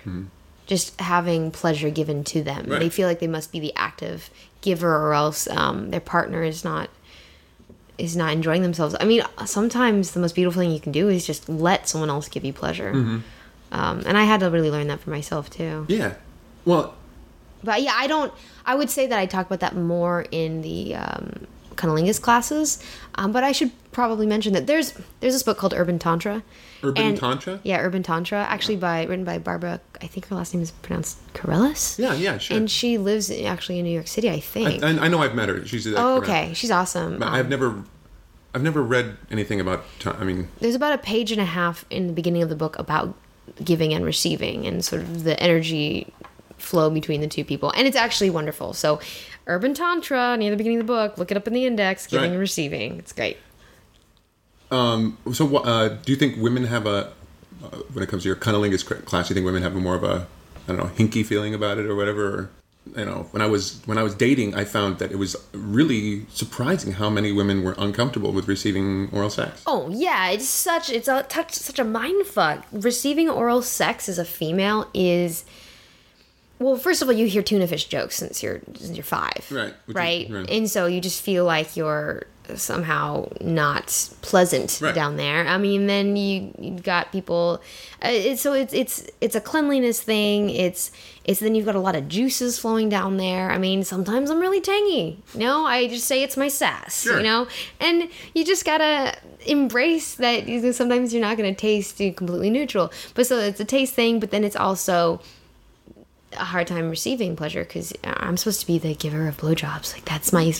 [0.66, 2.66] Just having pleasure given to them.
[2.66, 2.78] Right.
[2.80, 6.64] They feel like they must be the active giver or else um, their partner is
[6.64, 6.90] not
[7.98, 8.96] is not enjoying themselves.
[8.98, 12.28] I mean, sometimes the most beautiful thing you can do is just let someone else
[12.28, 12.90] give you pleasure.
[13.72, 15.84] Um, and I had to really learn that for myself too.
[15.88, 16.14] Yeah,
[16.64, 16.94] well,
[17.62, 18.32] But yeah, I don't.
[18.64, 21.46] I would say that I talk about that more in the um,
[21.76, 22.82] cunnilingus classes.
[23.16, 26.42] Um, but I should probably mention that there's there's this book called Urban Tantra.
[26.82, 27.60] Urban And- Tantra?
[27.62, 28.38] Yeah, Urban Tantra.
[28.48, 29.80] Actually, by written by Barbara.
[30.00, 31.98] I think her last name is pronounced Carrellas.
[31.98, 32.56] Yeah, yeah, sure.
[32.56, 34.82] And she lives actually in New York City, I think.
[34.82, 35.66] I, I know I've met her.
[35.66, 36.52] She's oh, okay.
[36.54, 37.22] She's awesome.
[37.22, 37.82] Um, I've never,
[38.54, 39.84] I've never read anything about.
[40.06, 42.78] I mean, there's about a page and a half in the beginning of the book
[42.78, 43.14] about
[43.62, 46.12] giving and receiving and sort of the energy
[46.56, 49.00] flow between the two people and it's actually wonderful so
[49.46, 52.24] urban tantra near the beginning of the book look it up in the index giving
[52.26, 52.30] Right.
[52.32, 53.38] and receiving it's great
[54.70, 57.12] So, uh, do you think women have a,
[57.62, 59.94] uh, when it comes to your cunnilingus class, do you think women have a more
[59.96, 60.26] of a,
[60.68, 62.50] I don't know, hinky feeling about it or whatever?
[62.96, 66.24] You know, when I was when I was dating, I found that it was really
[66.30, 69.62] surprising how many women were uncomfortable with receiving oral sex.
[69.66, 74.18] oh yeah it's such it's a touch such a mind fuck receiving oral sex as
[74.18, 75.44] a female is
[76.58, 79.74] well first of all you hear tuna fish jokes since you're since you're five Right,
[79.84, 80.50] which is- right right.
[80.50, 82.24] and so you just feel like you're
[82.56, 83.86] somehow not
[84.22, 84.94] pleasant Right.
[84.94, 87.60] down there i mean then you you've got people
[88.04, 90.90] uh, it's so it's it's it's a cleanliness thing it's
[91.24, 94.40] it's then you've got a lot of juices flowing down there i mean sometimes i'm
[94.40, 97.18] really tangy you know i just say it's my sass Sure.
[97.18, 97.46] you know
[97.80, 102.92] and you just gotta embrace that you know, sometimes you're not gonna taste completely neutral
[103.14, 105.20] but so it's a taste thing but then it's also
[106.34, 109.92] a hard time receiving pleasure because I'm supposed to be the giver of blowjobs.
[109.94, 110.54] Like that's my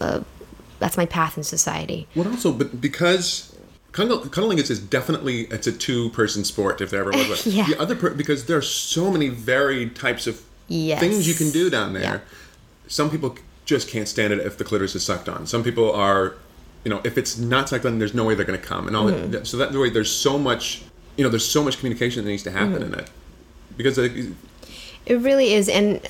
[0.00, 0.20] uh,
[0.78, 2.06] that's my path in society.
[2.14, 3.54] What also, but because
[3.92, 7.46] cunnilingus is definitely it's a two person sport if there ever was.
[7.46, 7.54] one.
[7.54, 7.66] Yeah.
[7.66, 10.98] The other per- because there are so many varied types of Yes.
[11.00, 12.02] things you can do down there.
[12.02, 12.18] Yeah.
[12.88, 15.46] Some people just can't stand it if the clitoris is sucked on.
[15.46, 16.34] Some people are,
[16.84, 18.96] you know, if it's not sucked on, there's no way they're going to come, and
[18.96, 19.30] all Mm-hmm.
[19.30, 19.46] that.
[19.46, 20.82] So that way, there's so much,
[21.16, 22.94] you know, there's so much communication that needs to happen Mm-hmm.
[22.94, 23.10] in it
[23.76, 24.08] because uh,
[25.06, 26.00] It really is, and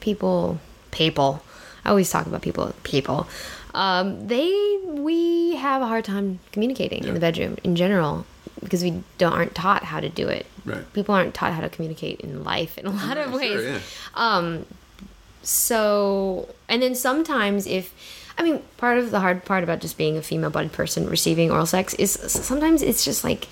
[0.00, 0.58] people,
[0.92, 1.42] people.
[1.84, 3.26] I always talk about people, people.
[3.76, 8.24] Um, they we have a hard time communicating in the bedroom in general
[8.60, 10.46] because we don't aren't taught how to do it.
[10.64, 10.90] Right.
[10.94, 13.64] People aren't taught how to communicate in life in a lot of Sure, ways.
[14.16, 14.62] yeah.
[15.42, 17.92] so and then sometimes if
[18.38, 21.50] i mean part of the hard part about just being a female bodied person receiving
[21.50, 23.46] oral sex is sometimes it's just like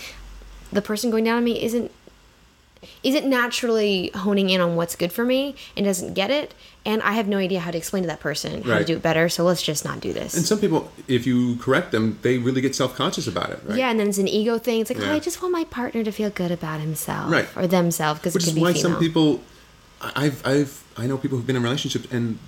[0.72, 1.90] the person going down on me isn't
[3.02, 7.12] isn't naturally honing in on what's good for me and doesn't get it and i
[7.12, 9.44] have no idea how to explain to that person how to do it better so
[9.44, 12.74] let's just not do this And some people, if you correct them, they really get
[12.74, 13.78] self conscious about it, right?
[13.78, 15.10] yeah and then it's an ego thing it's like Yeah.
[15.10, 17.48] oh i just want my partner to feel good about himself Right.
[17.56, 19.40] or themselves because it Which is be why female some people,
[20.00, 22.38] I- I've, I've, I know people who've been in relationships and,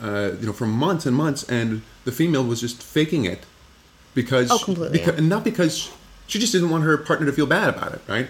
[0.00, 3.40] uh, you know, for months and months, and the female was just faking it
[4.14, 5.18] because, Oh, completely, because yeah.
[5.18, 5.90] and not because
[6.26, 8.28] she just didn't want her partner to feel bad about it, right?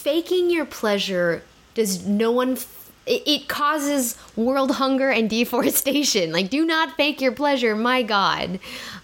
[0.00, 1.42] Faking your pleasure
[1.74, 7.32] does no one f- it, causes world hunger and deforestation like do not fake your
[7.32, 8.60] pleasure my god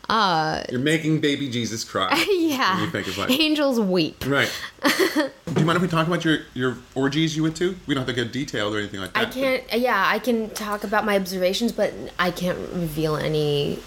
[0.09, 2.15] uh You're making baby Jesus cry.
[2.39, 4.51] yeah you fake his angels weep Right.
[4.85, 5.31] Do
[5.61, 7.75] you mind if we talk about your, your orgies you went to?
[7.87, 9.27] We don't have to get detailed or anything like that.
[9.29, 13.81] i can't yeah i can talk about my observations but i can't reveal anybody's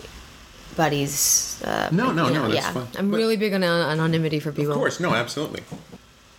[1.63, 2.87] uh No, no, you no, know, yeah fine.
[2.97, 5.61] i'm But- really big on anonymity for people Of course, no, absolutely.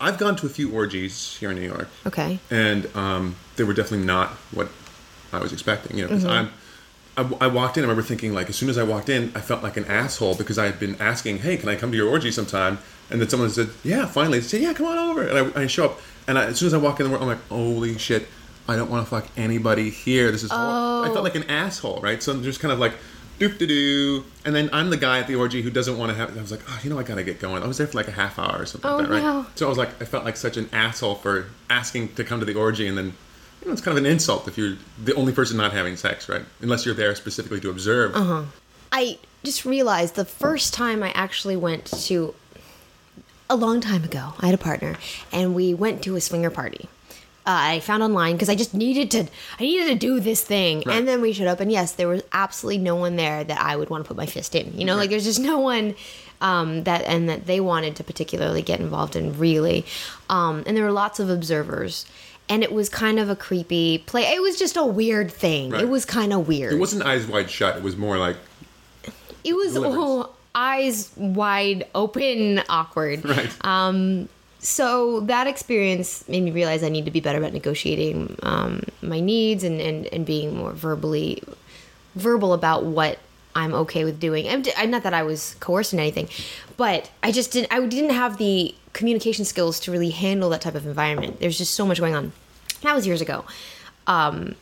[0.01, 2.39] I've gone to a few orgies here in New York, Okay.
[2.51, 4.69] and um, they were definitely not what
[5.33, 5.97] I was expecting.
[5.99, 6.33] You know, because Mm-hmm.
[6.33, 6.51] I'm.
[7.41, 7.83] I, I walked in.
[7.85, 10.37] I remember thinking, like, as soon as I walked in, I felt like an asshole
[10.37, 12.79] because I had been asking, "Hey, can I come to your orgy sometime?"
[13.11, 15.67] And then someone said, "Yeah, finally." They said, "Yeah, come on over." And I, I
[15.67, 17.99] show up, and I, as soon as I walk in the room, I'm like, "Holy
[17.99, 18.27] shit!
[18.69, 20.31] I don't want to fuck anybody here.
[20.31, 20.73] This is." horrible."
[21.05, 21.13] I Oh.
[21.13, 22.23] felt like an asshole, right?
[22.23, 22.95] So I'm just kind of like.
[23.41, 26.17] Doop de doo, and then I'm the guy at the orgy who doesn't want to
[26.17, 26.37] have.
[26.37, 27.63] I was like, oh, you know, I gotta get going.
[27.63, 29.23] I was there for like a half hour or something Oh, like that, right?
[29.23, 29.47] no.
[29.55, 32.47] So I was like, I felt like such an asshole for asking to come to
[32.47, 33.15] the orgy, and then
[33.63, 36.29] you know, it's kind of an insult if you're the only person not having sex,
[36.29, 36.43] right?
[36.61, 38.15] Unless you're there specifically to observe.
[38.15, 38.45] Uh-huh.
[38.93, 42.35] I just realized the first time I actually went to
[43.49, 44.97] a long time ago, I had a partner
[45.33, 46.89] and we went to a swinger party.
[47.51, 49.27] I found online because I just needed to.
[49.59, 50.97] I needed to do this thing, Right.
[50.97, 53.77] and then we showed up, and yes, there was absolutely no one there that I
[53.77, 54.73] would want to put my fist in.
[54.79, 55.95] You know, like there's just no one
[56.41, 59.85] um, that and that they wanted to particularly get involved in, really.
[60.29, 62.07] Um, and there were lots of observers,
[62.49, 64.23] and it was kind of a creepy play.
[64.23, 65.71] It was just a weird thing.
[65.71, 65.83] Right.
[65.83, 66.73] It was kind of weird.
[66.73, 67.77] It wasn't eyes wide shut.
[67.77, 68.37] It was more like
[69.45, 73.25] It was oh, eyes wide open, awkward.
[73.25, 73.65] right.
[74.61, 79.19] So that experience made me realize I need to be better about negotiating um, my
[79.19, 81.43] needs and, and, and being more verbally
[82.15, 83.19] verbal about what
[83.55, 84.49] I'm okay with doing.
[84.49, 86.29] I'm, I'm not that I was coerced in anything,
[86.77, 87.73] but I just didn't.
[87.73, 91.41] I didn't have the communication skills to really handle that type of environment.
[91.41, 92.33] There's just so much going on.
[92.83, 93.45] That was years ago.
[94.07, 94.57] Um,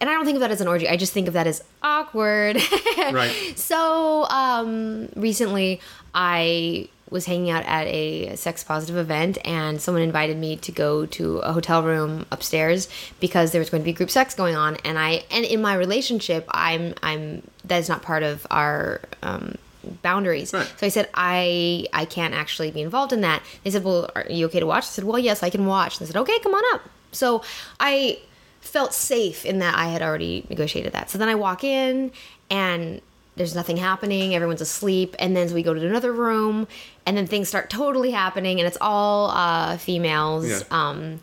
[0.00, 0.88] and I don't think of that as an orgy.
[0.88, 2.60] I just think of that as awkward.
[3.10, 3.58] Right.
[3.58, 5.80] So um, recently,
[6.14, 11.06] I was hanging out at a sex positive event, and someone invited me to go
[11.06, 12.88] to a hotel room upstairs
[13.20, 14.76] because there was going to be group sex going on.
[14.84, 19.00] And I and in my relationship, I'm I'm that is not part of our.
[19.22, 19.56] Um,
[20.02, 20.70] boundaries Right.
[20.76, 24.26] so i said i i can't actually be involved in that they said well are
[24.28, 26.38] you okay to watch i said well yes i can watch and they said okay
[26.40, 27.42] come on up so
[27.80, 28.18] i
[28.60, 31.10] felt safe in that I had already negotiated that.
[31.10, 32.12] So then I walk in
[32.50, 33.00] and
[33.36, 36.66] there's nothing happening, everyone's asleep, and then we go to another room
[37.08, 40.46] and then things start totally happening and it's all uh, females.
[40.46, 40.60] Yeah.
[40.70, 41.20] Um,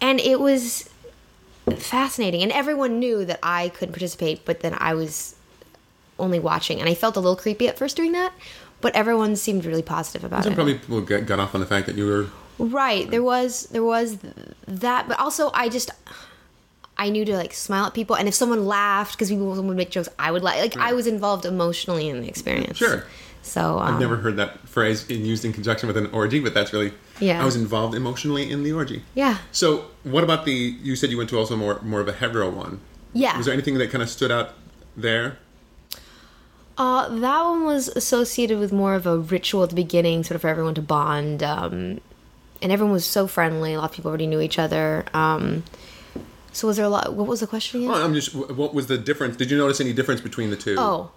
[0.00, 0.90] and it was
[1.76, 5.36] fascinating and everyone knew that I couldn't participate, but then I was
[6.18, 8.32] only watching and I felt a little creepy at first doing that,
[8.80, 10.56] but everyone seemed really positive about Some it.
[10.56, 12.26] probably people got, got off on the fact that you were
[12.58, 13.10] Right.
[13.10, 14.18] There was there was
[14.66, 15.90] that, but also I just
[16.98, 19.90] I knew to like smile at people, and if someone laughed because people would make
[19.90, 22.76] jokes, I would like like I was involved emotionally in the experience.
[22.76, 23.04] Sure.
[23.42, 26.54] So um, I've never heard that phrase in, used in conjunction with an orgy, but
[26.54, 27.42] that's really Yeah.
[27.42, 29.02] I was involved emotionally in the orgy.
[29.14, 29.38] Yeah.
[29.50, 30.52] So what about the?
[30.52, 32.80] You said you went to also more more of a hetero one.
[33.12, 33.36] Yeah.
[33.36, 34.54] Was there anything that kind of stood out
[34.96, 35.38] there?
[36.78, 40.40] Uh, that one was associated with more of a ritual at the beginning, sort of
[40.40, 41.42] for everyone to bond.
[41.42, 42.00] Um,
[42.62, 43.74] and everyone was so friendly.
[43.74, 45.04] A lot of people already knew each other.
[45.12, 45.64] Um,
[46.52, 47.12] so was there a lot?
[47.14, 47.90] What was the question again?
[47.90, 48.34] Well, I'm just.
[48.34, 49.36] What was the difference?
[49.36, 50.76] Did you notice any difference between the two?
[50.78, 51.10] Oh.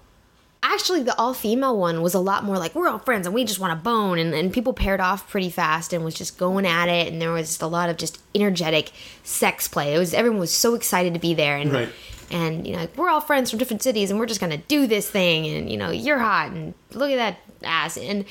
[0.67, 3.43] Actually, the all female one was a lot more like, we're all friends and we
[3.45, 4.17] just want to bone.
[4.17, 7.11] And, and people paired off pretty fast and was just going at it.
[7.11, 8.91] And there was just a lot of just energetic
[9.23, 9.93] sex play.
[9.93, 11.57] It was Everyone was so excited to be there.
[11.57, 11.89] And, Right.
[12.31, 14.57] and you know, like, we're all friends from different cities and we're just going to
[14.67, 15.45] do this thing.
[15.45, 17.95] And, you know, you're hot and look at that ass.
[17.97, 18.25] And,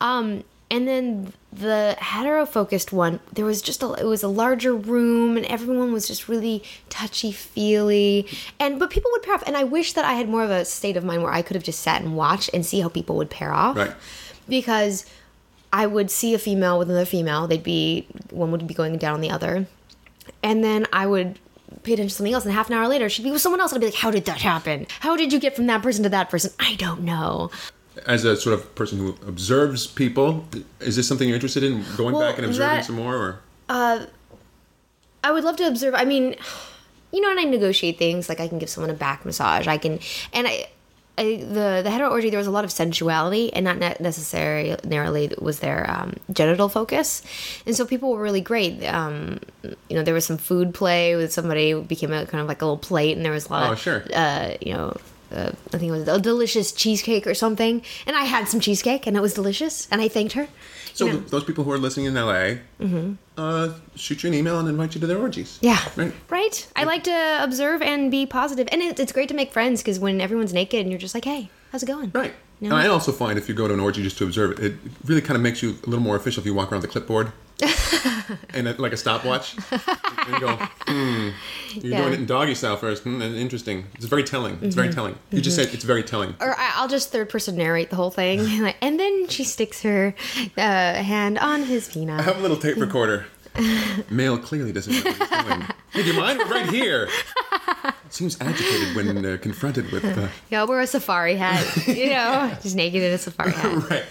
[0.00, 4.74] um, and then the hetero focused one, there was just a it was a larger
[4.74, 8.26] room and everyone was just really touchy feely.
[8.58, 10.64] And but people would pair off and I wish that I had more of a
[10.64, 13.16] state of mind where I could have just sat and watched and see how people
[13.16, 13.76] would pair off.
[13.76, 13.92] Right.
[14.48, 15.04] Because
[15.72, 19.14] I would see a female with another female, they'd be one would be going down
[19.14, 19.66] on the other.
[20.42, 21.38] And then I would
[21.82, 23.72] pay attention to something else and half an hour later she'd be with someone else
[23.72, 24.86] and I'd be like, How did that happen?
[25.00, 26.50] How did you get from that person to that person?
[26.58, 27.50] I don't know.
[28.06, 30.46] As a sort of person who observes people,
[30.80, 33.14] is this something you're interested in going Well, back and observing that- some more?
[33.16, 33.40] Or
[35.24, 35.94] I would love to observe.
[35.94, 36.34] I mean,
[37.12, 39.66] you know, when I negotiate things, like I can give someone a back massage.
[39.68, 40.00] I can,
[40.32, 40.66] and I,
[41.18, 45.30] I the the hetero orgy there was a lot of sensuality, and not ne- necessarily
[45.38, 47.22] was there um, genital focus,
[47.66, 48.82] and so people were really great.
[48.86, 49.38] Um,
[49.88, 52.62] you know, there was some food play with somebody who became a kind of like
[52.62, 54.02] a little plate, and there was a lot Oh, of, sure.
[54.14, 54.96] uh, you know.
[55.32, 59.06] Uh, I think it was a delicious cheesecake or something, and I had some cheesecake,
[59.06, 60.48] and it was delicious, and I thanked her.
[60.94, 61.18] so You know.
[61.20, 62.56] those people who are listening in LA,
[63.38, 65.58] uh, shoot you an email and invite you to their orgies.
[65.62, 65.80] Yeah.
[65.96, 66.12] Right.
[66.28, 66.66] Right.
[66.76, 69.98] I like to observe and be positive, and it, it's great to make friends because
[69.98, 72.10] when everyone's naked and you're just like, hey, how's it going?
[72.14, 72.34] Right.
[72.62, 72.68] No.
[72.68, 74.74] And I also find if you go to an orgy just to observe it, it
[75.04, 77.32] really kind of makes you a little more official if you walk around the clipboard
[78.54, 79.56] and like a stopwatch.
[79.72, 80.54] and you go,
[80.86, 81.30] hmm,
[81.74, 82.00] you're Yeah.
[82.02, 83.02] doing it in doggy style first.
[83.02, 83.86] Hmm, and interesting.
[83.94, 84.54] It's very telling.
[84.54, 84.70] It's Mm-hmm.
[84.80, 85.18] very telling.
[85.32, 86.34] You just said it's very telling.
[86.40, 88.40] Or I'll just third person narrate the whole thing,
[88.80, 90.14] and then she sticks her
[90.56, 92.20] uh, hand on his peanut.
[92.20, 93.26] I have a little tape recorder.
[94.10, 95.60] Male clearly doesn't know what he's doing.
[95.90, 96.38] Hey, do you mind?
[96.38, 97.08] We're right here.
[98.12, 100.04] Seems agitated when uh, confronted with.
[100.04, 103.74] Uh, Yeah, wear a safari hat, you know, just naked in a safari hat.
[103.90, 104.04] right.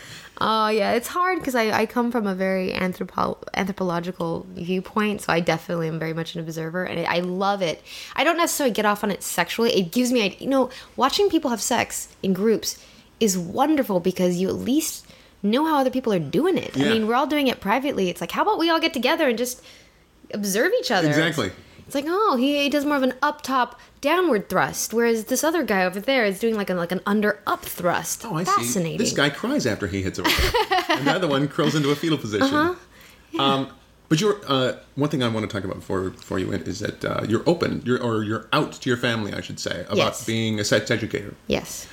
[0.44, 5.32] Oh yeah, it's hard because I, I come from a very anthropo- anthropological viewpoint, so
[5.32, 7.84] I definitely am very much an observer, and I love it.
[8.16, 9.72] I don't necessarily get off on it sexually.
[9.74, 12.84] It gives me, you know, watching people have sex in groups
[13.20, 15.06] is wonderful because you at least
[15.44, 16.76] know how other people are doing it.
[16.76, 16.88] Yeah.
[16.88, 18.10] I mean, we're all doing it privately.
[18.10, 19.62] It's like, how about we all get together and just
[20.34, 21.08] observe each other?
[21.10, 21.48] Exactly.
[21.48, 21.56] It's
[21.96, 25.64] like, oh, he, he does more of an up top downward thrust, whereas this other
[25.64, 28.26] guy over there is doing like an like an under up thrust.
[28.26, 28.98] Oh, I Fascinating.
[29.00, 29.04] see.
[29.04, 30.54] This guy cries after he hits a rock,
[30.90, 32.56] and the other one curls into a fetal position.
[32.56, 33.42] Uh-huh.
[33.44, 33.70] Um,
[34.10, 36.80] but you're uh, one thing I want to talk about before before you went is
[36.80, 39.98] that uh, you're open, you're or you're out to your family, I should say, about
[39.98, 40.26] Yes.
[40.26, 41.88] being a sex educator, Yes.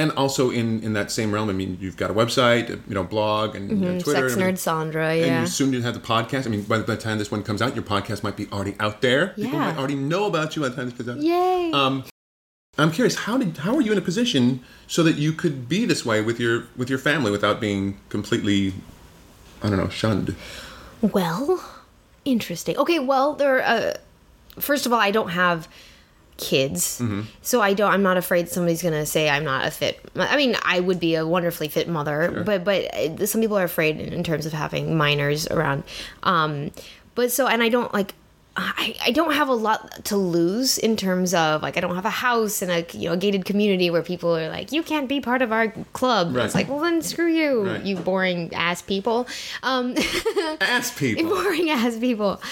[0.00, 1.48] And also in in that same realm.
[1.50, 4.20] I mean, you've got a website, you know, blog, and you know, Twitter.
[4.20, 4.28] Mm-hmm.
[4.28, 5.40] Sex I mean, nerd Sandra, And yeah.
[5.42, 6.46] you soon to have the podcast.
[6.46, 9.00] I mean, by the time this one comes out, your podcast might be already out
[9.02, 9.28] there.
[9.28, 9.58] People Yeah.
[9.66, 11.18] might already know about you by the time this comes out.
[11.18, 11.70] Yay.
[11.72, 12.04] Um,
[12.78, 15.84] I'm curious, how did how are you in a position so that you could be
[15.84, 18.72] this way with your with your family without being completely,
[19.62, 20.34] I don't know, shunned?
[21.02, 21.62] well,
[22.24, 22.76] interesting.
[22.78, 23.62] Okay, well, there.
[23.62, 23.94] Uh,
[24.58, 25.68] first of all, I don't have
[26.40, 27.20] kids, Mm-hmm.
[27.42, 27.92] so I don't.
[27.92, 30.00] I'm not afraid somebody's gonna say I'm not a fit.
[30.16, 33.64] I mean, I would be a wonderfully fit mother, but but uh, some people are
[33.64, 35.84] afraid in, in terms of having minors around.
[36.24, 36.72] Um,
[37.14, 38.14] but so and I don't like.
[38.56, 42.04] I, I don't have a lot to lose in terms of like I don't have
[42.04, 45.08] a house and a you know a gated community where people are like you can't
[45.08, 46.34] be part of our club.
[46.34, 46.44] Right.
[46.44, 47.84] It's like well then screw you Right.
[47.84, 49.28] you boring ass people.
[49.62, 49.94] Um,
[50.60, 51.28] Ask people.
[51.30, 52.42] boring ass people.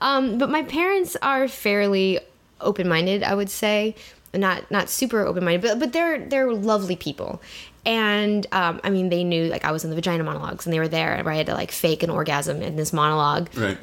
[0.00, 2.20] Um, but my parents are fairly
[2.60, 3.94] open minded, I would say.
[4.34, 7.40] Not not super open minded, but but they're they're lovely people.
[7.86, 10.78] And um, I mean, they knew like I was in the vagina monologues, and they
[10.78, 13.78] were there where I had to like fake an orgasm in this monologue Right.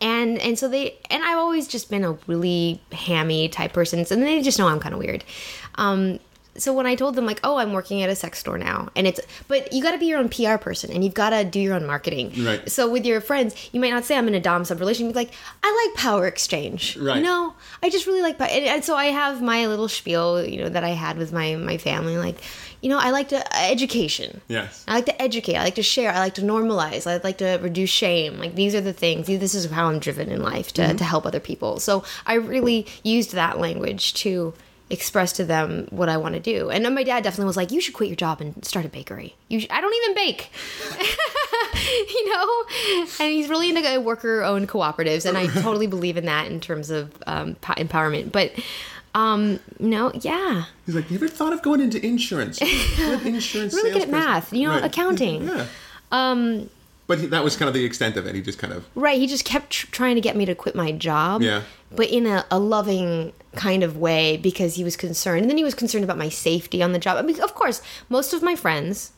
[0.00, 4.22] and and so they and I've always just been a really hammy type person, and
[4.22, 5.24] they just know I'm kind of weird.
[5.74, 6.18] Um,
[6.56, 9.06] so when I told them like, oh, I'm working at a sex store now, and
[9.06, 11.58] it's but you got to be your own PR person, and you've got to do
[11.58, 12.32] your own marketing.
[12.44, 12.70] Right.
[12.70, 15.06] So with your friends, you might not say I'm in a dom sub relation.
[15.06, 15.32] You'd be like,
[15.62, 16.96] I like power exchange.
[16.96, 17.16] Right.
[17.16, 20.44] You know, I just really like, pow-" and, and so I have my little spiel,
[20.44, 22.36] you know, that I had with my my family, like,
[22.82, 24.42] you know, I like to uh, education.
[24.48, 24.84] Yes.
[24.86, 25.56] I like to educate.
[25.56, 26.12] I like to share.
[26.12, 27.06] I like to normalize.
[27.06, 28.38] I like to reduce shame.
[28.38, 29.26] Like these are the things.
[29.26, 30.96] This is how I'm driven in life to, mm-hmm.
[30.96, 31.80] to help other people.
[31.80, 34.52] So I really used that language to
[34.92, 36.70] express to them what I want to do.
[36.70, 39.34] And my dad definitely was like, "You should quit your job and start a bakery."
[39.48, 40.50] You, sh- I don't even bake,
[42.10, 42.64] you know.
[43.20, 47.10] And he's really into worker-owned cooperatives, and I totally believe in that in terms of
[47.26, 48.32] um, po- empowerment.
[48.32, 48.52] But
[49.14, 50.64] um, no, yeah.
[50.86, 52.58] He's like, you ever thought of going into insurance?
[52.58, 54.84] Good insurance Really good at salesperson." math, you know, Right.
[54.84, 55.44] accounting.
[55.48, 55.66] Yeah.
[56.12, 56.68] Um.
[57.06, 58.34] But he, that was kind of the extent of it.
[58.34, 58.86] He just kind of.
[58.94, 59.18] Right.
[59.18, 61.42] He just kept tr- trying to get me to quit my job.
[61.42, 61.62] Yeah.
[61.94, 65.42] But in a, a loving kind of way because he was concerned.
[65.42, 67.18] And then he was concerned about my safety on the job.
[67.18, 69.12] I mean, of course, most of my friends,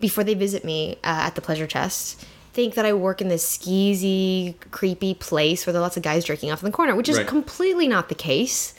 [0.00, 3.56] before they visit me uh, at the pleasure chest, think that I work in this
[3.56, 7.08] skeezy, creepy place where there are lots of guys jerking off in the corner, which
[7.08, 7.26] is Right.
[7.26, 8.74] completely not the case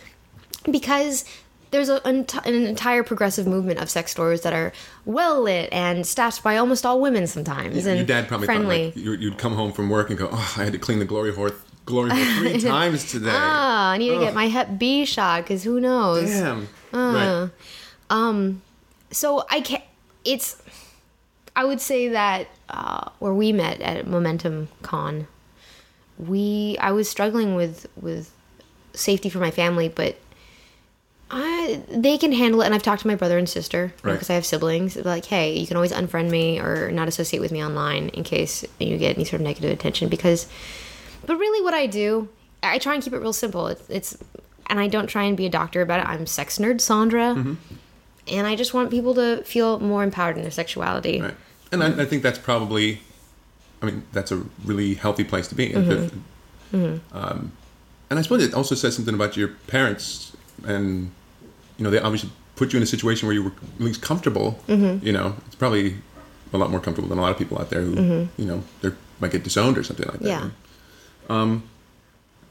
[0.69, 1.25] because
[1.73, 4.71] there's a, an, an entire progressive movement of sex stores that are
[5.05, 8.91] well lit and staffed by almost all women sometimes and Your dad probably friendly.
[8.91, 10.99] thought like you- you'd come home from work and go, "Oh, I had to clean
[10.99, 11.49] the glory hole,
[11.85, 15.63] glory hole three times today." Ah, I need to get my Hep B shot because
[15.63, 16.29] who knows?
[16.29, 16.67] Damn.
[16.93, 17.49] Uh.
[18.09, 18.55] right.
[19.11, 19.81] So I can
[20.23, 20.57] It's.
[21.55, 25.27] I would say that uh, where we met at Momentum Con,
[26.17, 28.31] we I was struggling with with
[28.93, 30.15] safety for my family, but
[31.33, 32.65] I they can handle it.
[32.65, 34.13] And I've talked to my brother and sister Right.
[34.13, 34.95] because I have siblings.
[34.95, 38.63] Like, hey, you can always unfriend me or not associate with me online in case
[38.79, 40.09] you get any sort of negative attention.
[40.09, 40.47] Because,
[41.25, 42.29] but really, what I do,
[42.61, 43.67] I try and keep it real simple.
[43.67, 44.17] It's, it's
[44.67, 46.07] and I don't try and be a doctor about it.
[46.07, 47.53] I'm sex nerd Sandra, Mm-hmm.
[48.29, 51.21] and I just want people to feel more empowered in their sexuality.
[51.21, 51.35] Right.
[51.71, 53.01] And I, I think that's probably,
[53.81, 55.73] I mean, that's a really healthy place to be.
[55.73, 56.13] If-
[56.73, 57.15] Mm-hmm.
[57.15, 57.51] Um,
[58.09, 61.11] and I suppose it also says something about your parents, and
[61.77, 64.59] you know, they obviously put you in a situation where you were at least comfortable.
[64.67, 65.05] Mm-hmm.
[65.05, 65.95] You know, it's probably
[66.53, 68.91] a lot more comfortable than a lot of people out there who, you know, they
[69.19, 70.27] might get disowned or something like that.
[70.41, 70.49] Mm-hmm.
[71.29, 71.51] Yeah.
[71.51, 71.61] right?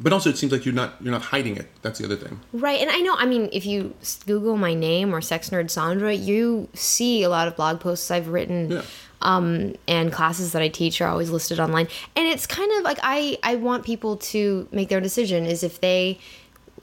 [0.00, 1.68] But also, it seems like you're not you're not hiding it.
[1.82, 2.40] That's the other thing.
[2.52, 3.14] Right, and I know.
[3.16, 3.94] I mean, if you
[4.26, 8.26] Google my name or Sex Nerd Sandra, you see a lot of blog posts I've
[8.26, 8.82] written, Yeah.
[9.20, 11.86] um, and classes that I teach are always listed online.
[12.16, 15.80] And it's kind of like I I want people to make their decision is if
[15.80, 16.18] they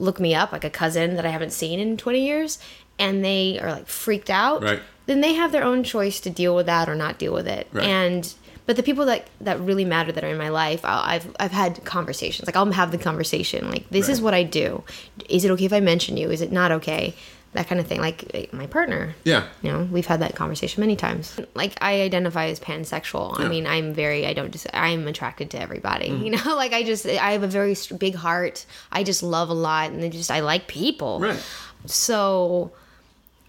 [0.00, 2.58] look me up like a cousin that I haven't seen in twenty years,
[2.98, 4.80] and they are like freaked out, Right.
[5.06, 7.68] then they have their own choice to deal with that or not deal with it.
[7.72, 7.84] Right.
[7.86, 8.34] And
[8.66, 11.50] but the people that that really matter that are in my life, I'll, I've I've
[11.52, 12.46] had conversations.
[12.46, 13.70] Like I'll have the conversation.
[13.70, 14.82] Like this is what I do.
[15.28, 16.30] Is it okay if I mention you?
[16.30, 17.14] Is it not okay?
[17.52, 18.00] That kind of thing.
[18.00, 19.14] Like eh, my partner.
[19.24, 19.44] Yeah.
[19.62, 21.38] You know, we've had that conversation many times.
[21.54, 23.40] Like I identify as pansexual.
[23.40, 24.24] I mean, I'm very.
[24.26, 24.68] I don't just.
[24.72, 26.08] I'm attracted to everybody.
[26.10, 27.06] You know, like I just.
[27.06, 28.66] I have a very big heart.
[28.92, 30.30] I just love a lot, and I just.
[30.30, 31.18] I like people.
[31.18, 31.42] Right.
[31.86, 32.70] So,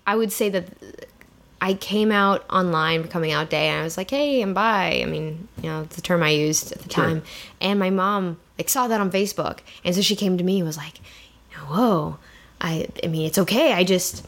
[0.08, 0.66] I would say that
[1.62, 5.02] I came out online coming out day and I was like, hey, I'm bi.
[5.04, 7.04] I mean, you know, it's the term I used at the Sure.
[7.06, 7.24] time.
[7.62, 9.60] And my mom like saw that on Facebook.
[9.84, 10.96] And so she came to me and was like,
[11.68, 12.18] whoa,
[12.62, 13.74] I, I mean, it's okay.
[13.74, 14.24] I just,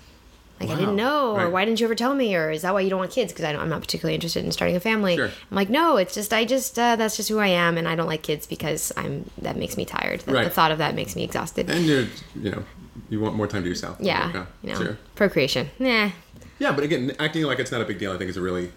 [0.60, 1.34] like, I didn't Wow.
[1.36, 1.36] know.
[1.38, 2.36] Or why didn't you ever tell me?
[2.36, 3.32] Or is that why you don't want kids?
[3.32, 5.16] Because I'm not particularly interested in starting a family.
[5.18, 5.28] Sure.
[5.28, 7.78] I'm like, no, it's just, I just, uh, that's just who I am.
[7.78, 10.22] And I don't like kids because I'm, that makes me tired.
[10.22, 11.70] The, the thought of that makes me exhausted.
[11.70, 12.64] And you're, you know,
[13.10, 13.98] you want more time to yourself.
[14.00, 14.46] yeah.
[14.64, 14.98] You know, Sure.
[15.16, 15.70] procreation.
[15.80, 16.10] Nah.
[16.60, 18.72] Yeah, but again, acting like it's not a big deal, I think, is a really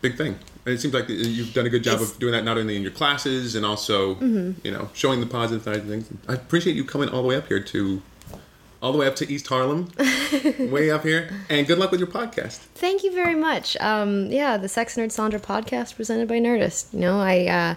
[0.00, 0.38] big thing.
[0.66, 2.76] And it seems like you've done a good job It's- of doing that not only
[2.76, 6.08] in your classes and also, you know, showing the positive side of things.
[6.28, 8.02] I appreciate you coming all the way up here to,
[8.82, 9.90] all the way up to East Harlem,
[10.58, 11.30] way up here.
[11.48, 12.56] And good luck with your podcast.
[12.74, 13.76] Thank you very much.
[13.76, 16.92] Um, yeah, the Sex Nerd Sandra podcast presented by Nerdist.
[16.92, 17.74] You know, I uh,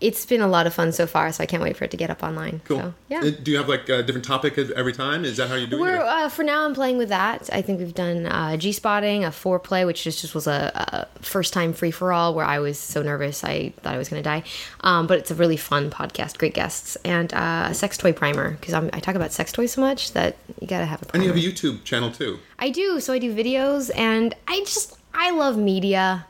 [0.00, 1.96] it's been a lot of fun so far, so I can't wait for it to
[1.96, 2.60] get up online.
[2.64, 2.78] Cool.
[2.78, 3.18] So, yeah.
[3.20, 5.24] Uh, Do you have like a different topic every time?
[5.24, 5.94] Is that how you do it?
[5.94, 6.64] uh, for now.
[6.64, 7.50] I'm playing with that.
[7.52, 11.22] I think we've done uh, G spotting, a foreplay, which just, just was a, a
[11.22, 14.22] first time free for all where I was so nervous I thought I was going
[14.22, 14.44] to die.
[14.82, 18.52] Um, but it's a really fun podcast, great guests, and uh, a sex toy primer
[18.52, 21.06] because I talk about sex toys so much that you got to have a.
[21.14, 22.38] and you have a YouTube channel too.
[22.58, 23.00] I do.
[23.00, 26.26] So I do videos, and I just I love media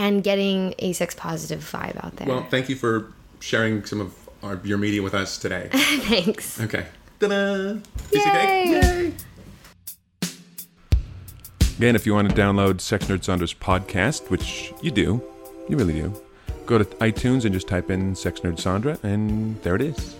[0.00, 2.26] and getting a sex positive vibe out there.
[2.26, 5.68] Well, thank you for sharing some of our, your media with us today.
[5.72, 6.58] Thanks.
[6.58, 6.86] Okay.
[7.20, 7.74] Ta-da!
[8.10, 8.82] Piece of cake.
[8.82, 9.12] Yay!
[11.76, 15.22] Again, if you want to download Sex Nerd Sandra's podcast, which you do,
[15.68, 16.14] you really do,
[16.64, 20.16] go to iTunes and just type in Sex Nerd Sandra, and there it is.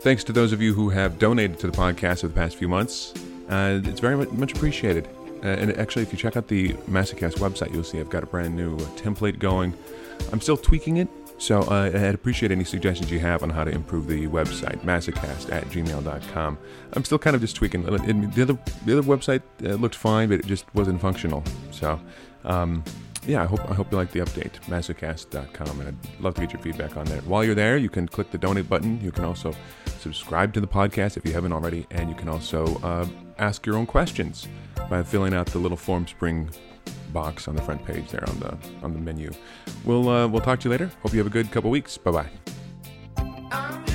[0.00, 2.68] Thanks to those of you who have donated to the podcast over the past few
[2.68, 3.12] months.
[3.50, 5.06] Uh, it's very much, much appreciated.
[5.42, 8.26] Uh, and actually, if you check out the Masocast website, you'll see I've got a
[8.26, 9.74] brand new template going.
[10.32, 11.08] I'm still tweaking it,
[11.38, 15.52] so uh, I'd appreciate any suggestions you have on how to improve the website, masocast
[15.52, 16.58] at gmail.com.
[16.92, 17.82] I'm still kind of just tweaking.
[17.82, 21.44] The other, the other website uh, looked fine, but it just wasn't functional.
[21.70, 22.00] So,
[22.44, 22.82] um,
[23.26, 26.52] yeah, I hope I hope you like the update, masocast.com, and I'd love to get
[26.52, 27.26] your feedback on that.
[27.26, 29.00] While you're there, you can click the donate button.
[29.02, 29.52] You can also
[29.98, 33.06] subscribe to the podcast if you haven't already, and you can also uh,
[33.38, 34.48] ask your own questions
[34.88, 36.54] by filling out the little Formspring
[37.12, 39.30] box on the front page there on the on the menu.
[39.84, 40.90] We'll uh, we'll talk to you later.
[41.02, 41.96] Hope you have a good couple weeks.
[41.98, 42.28] Bye
[43.52, 43.86] bye.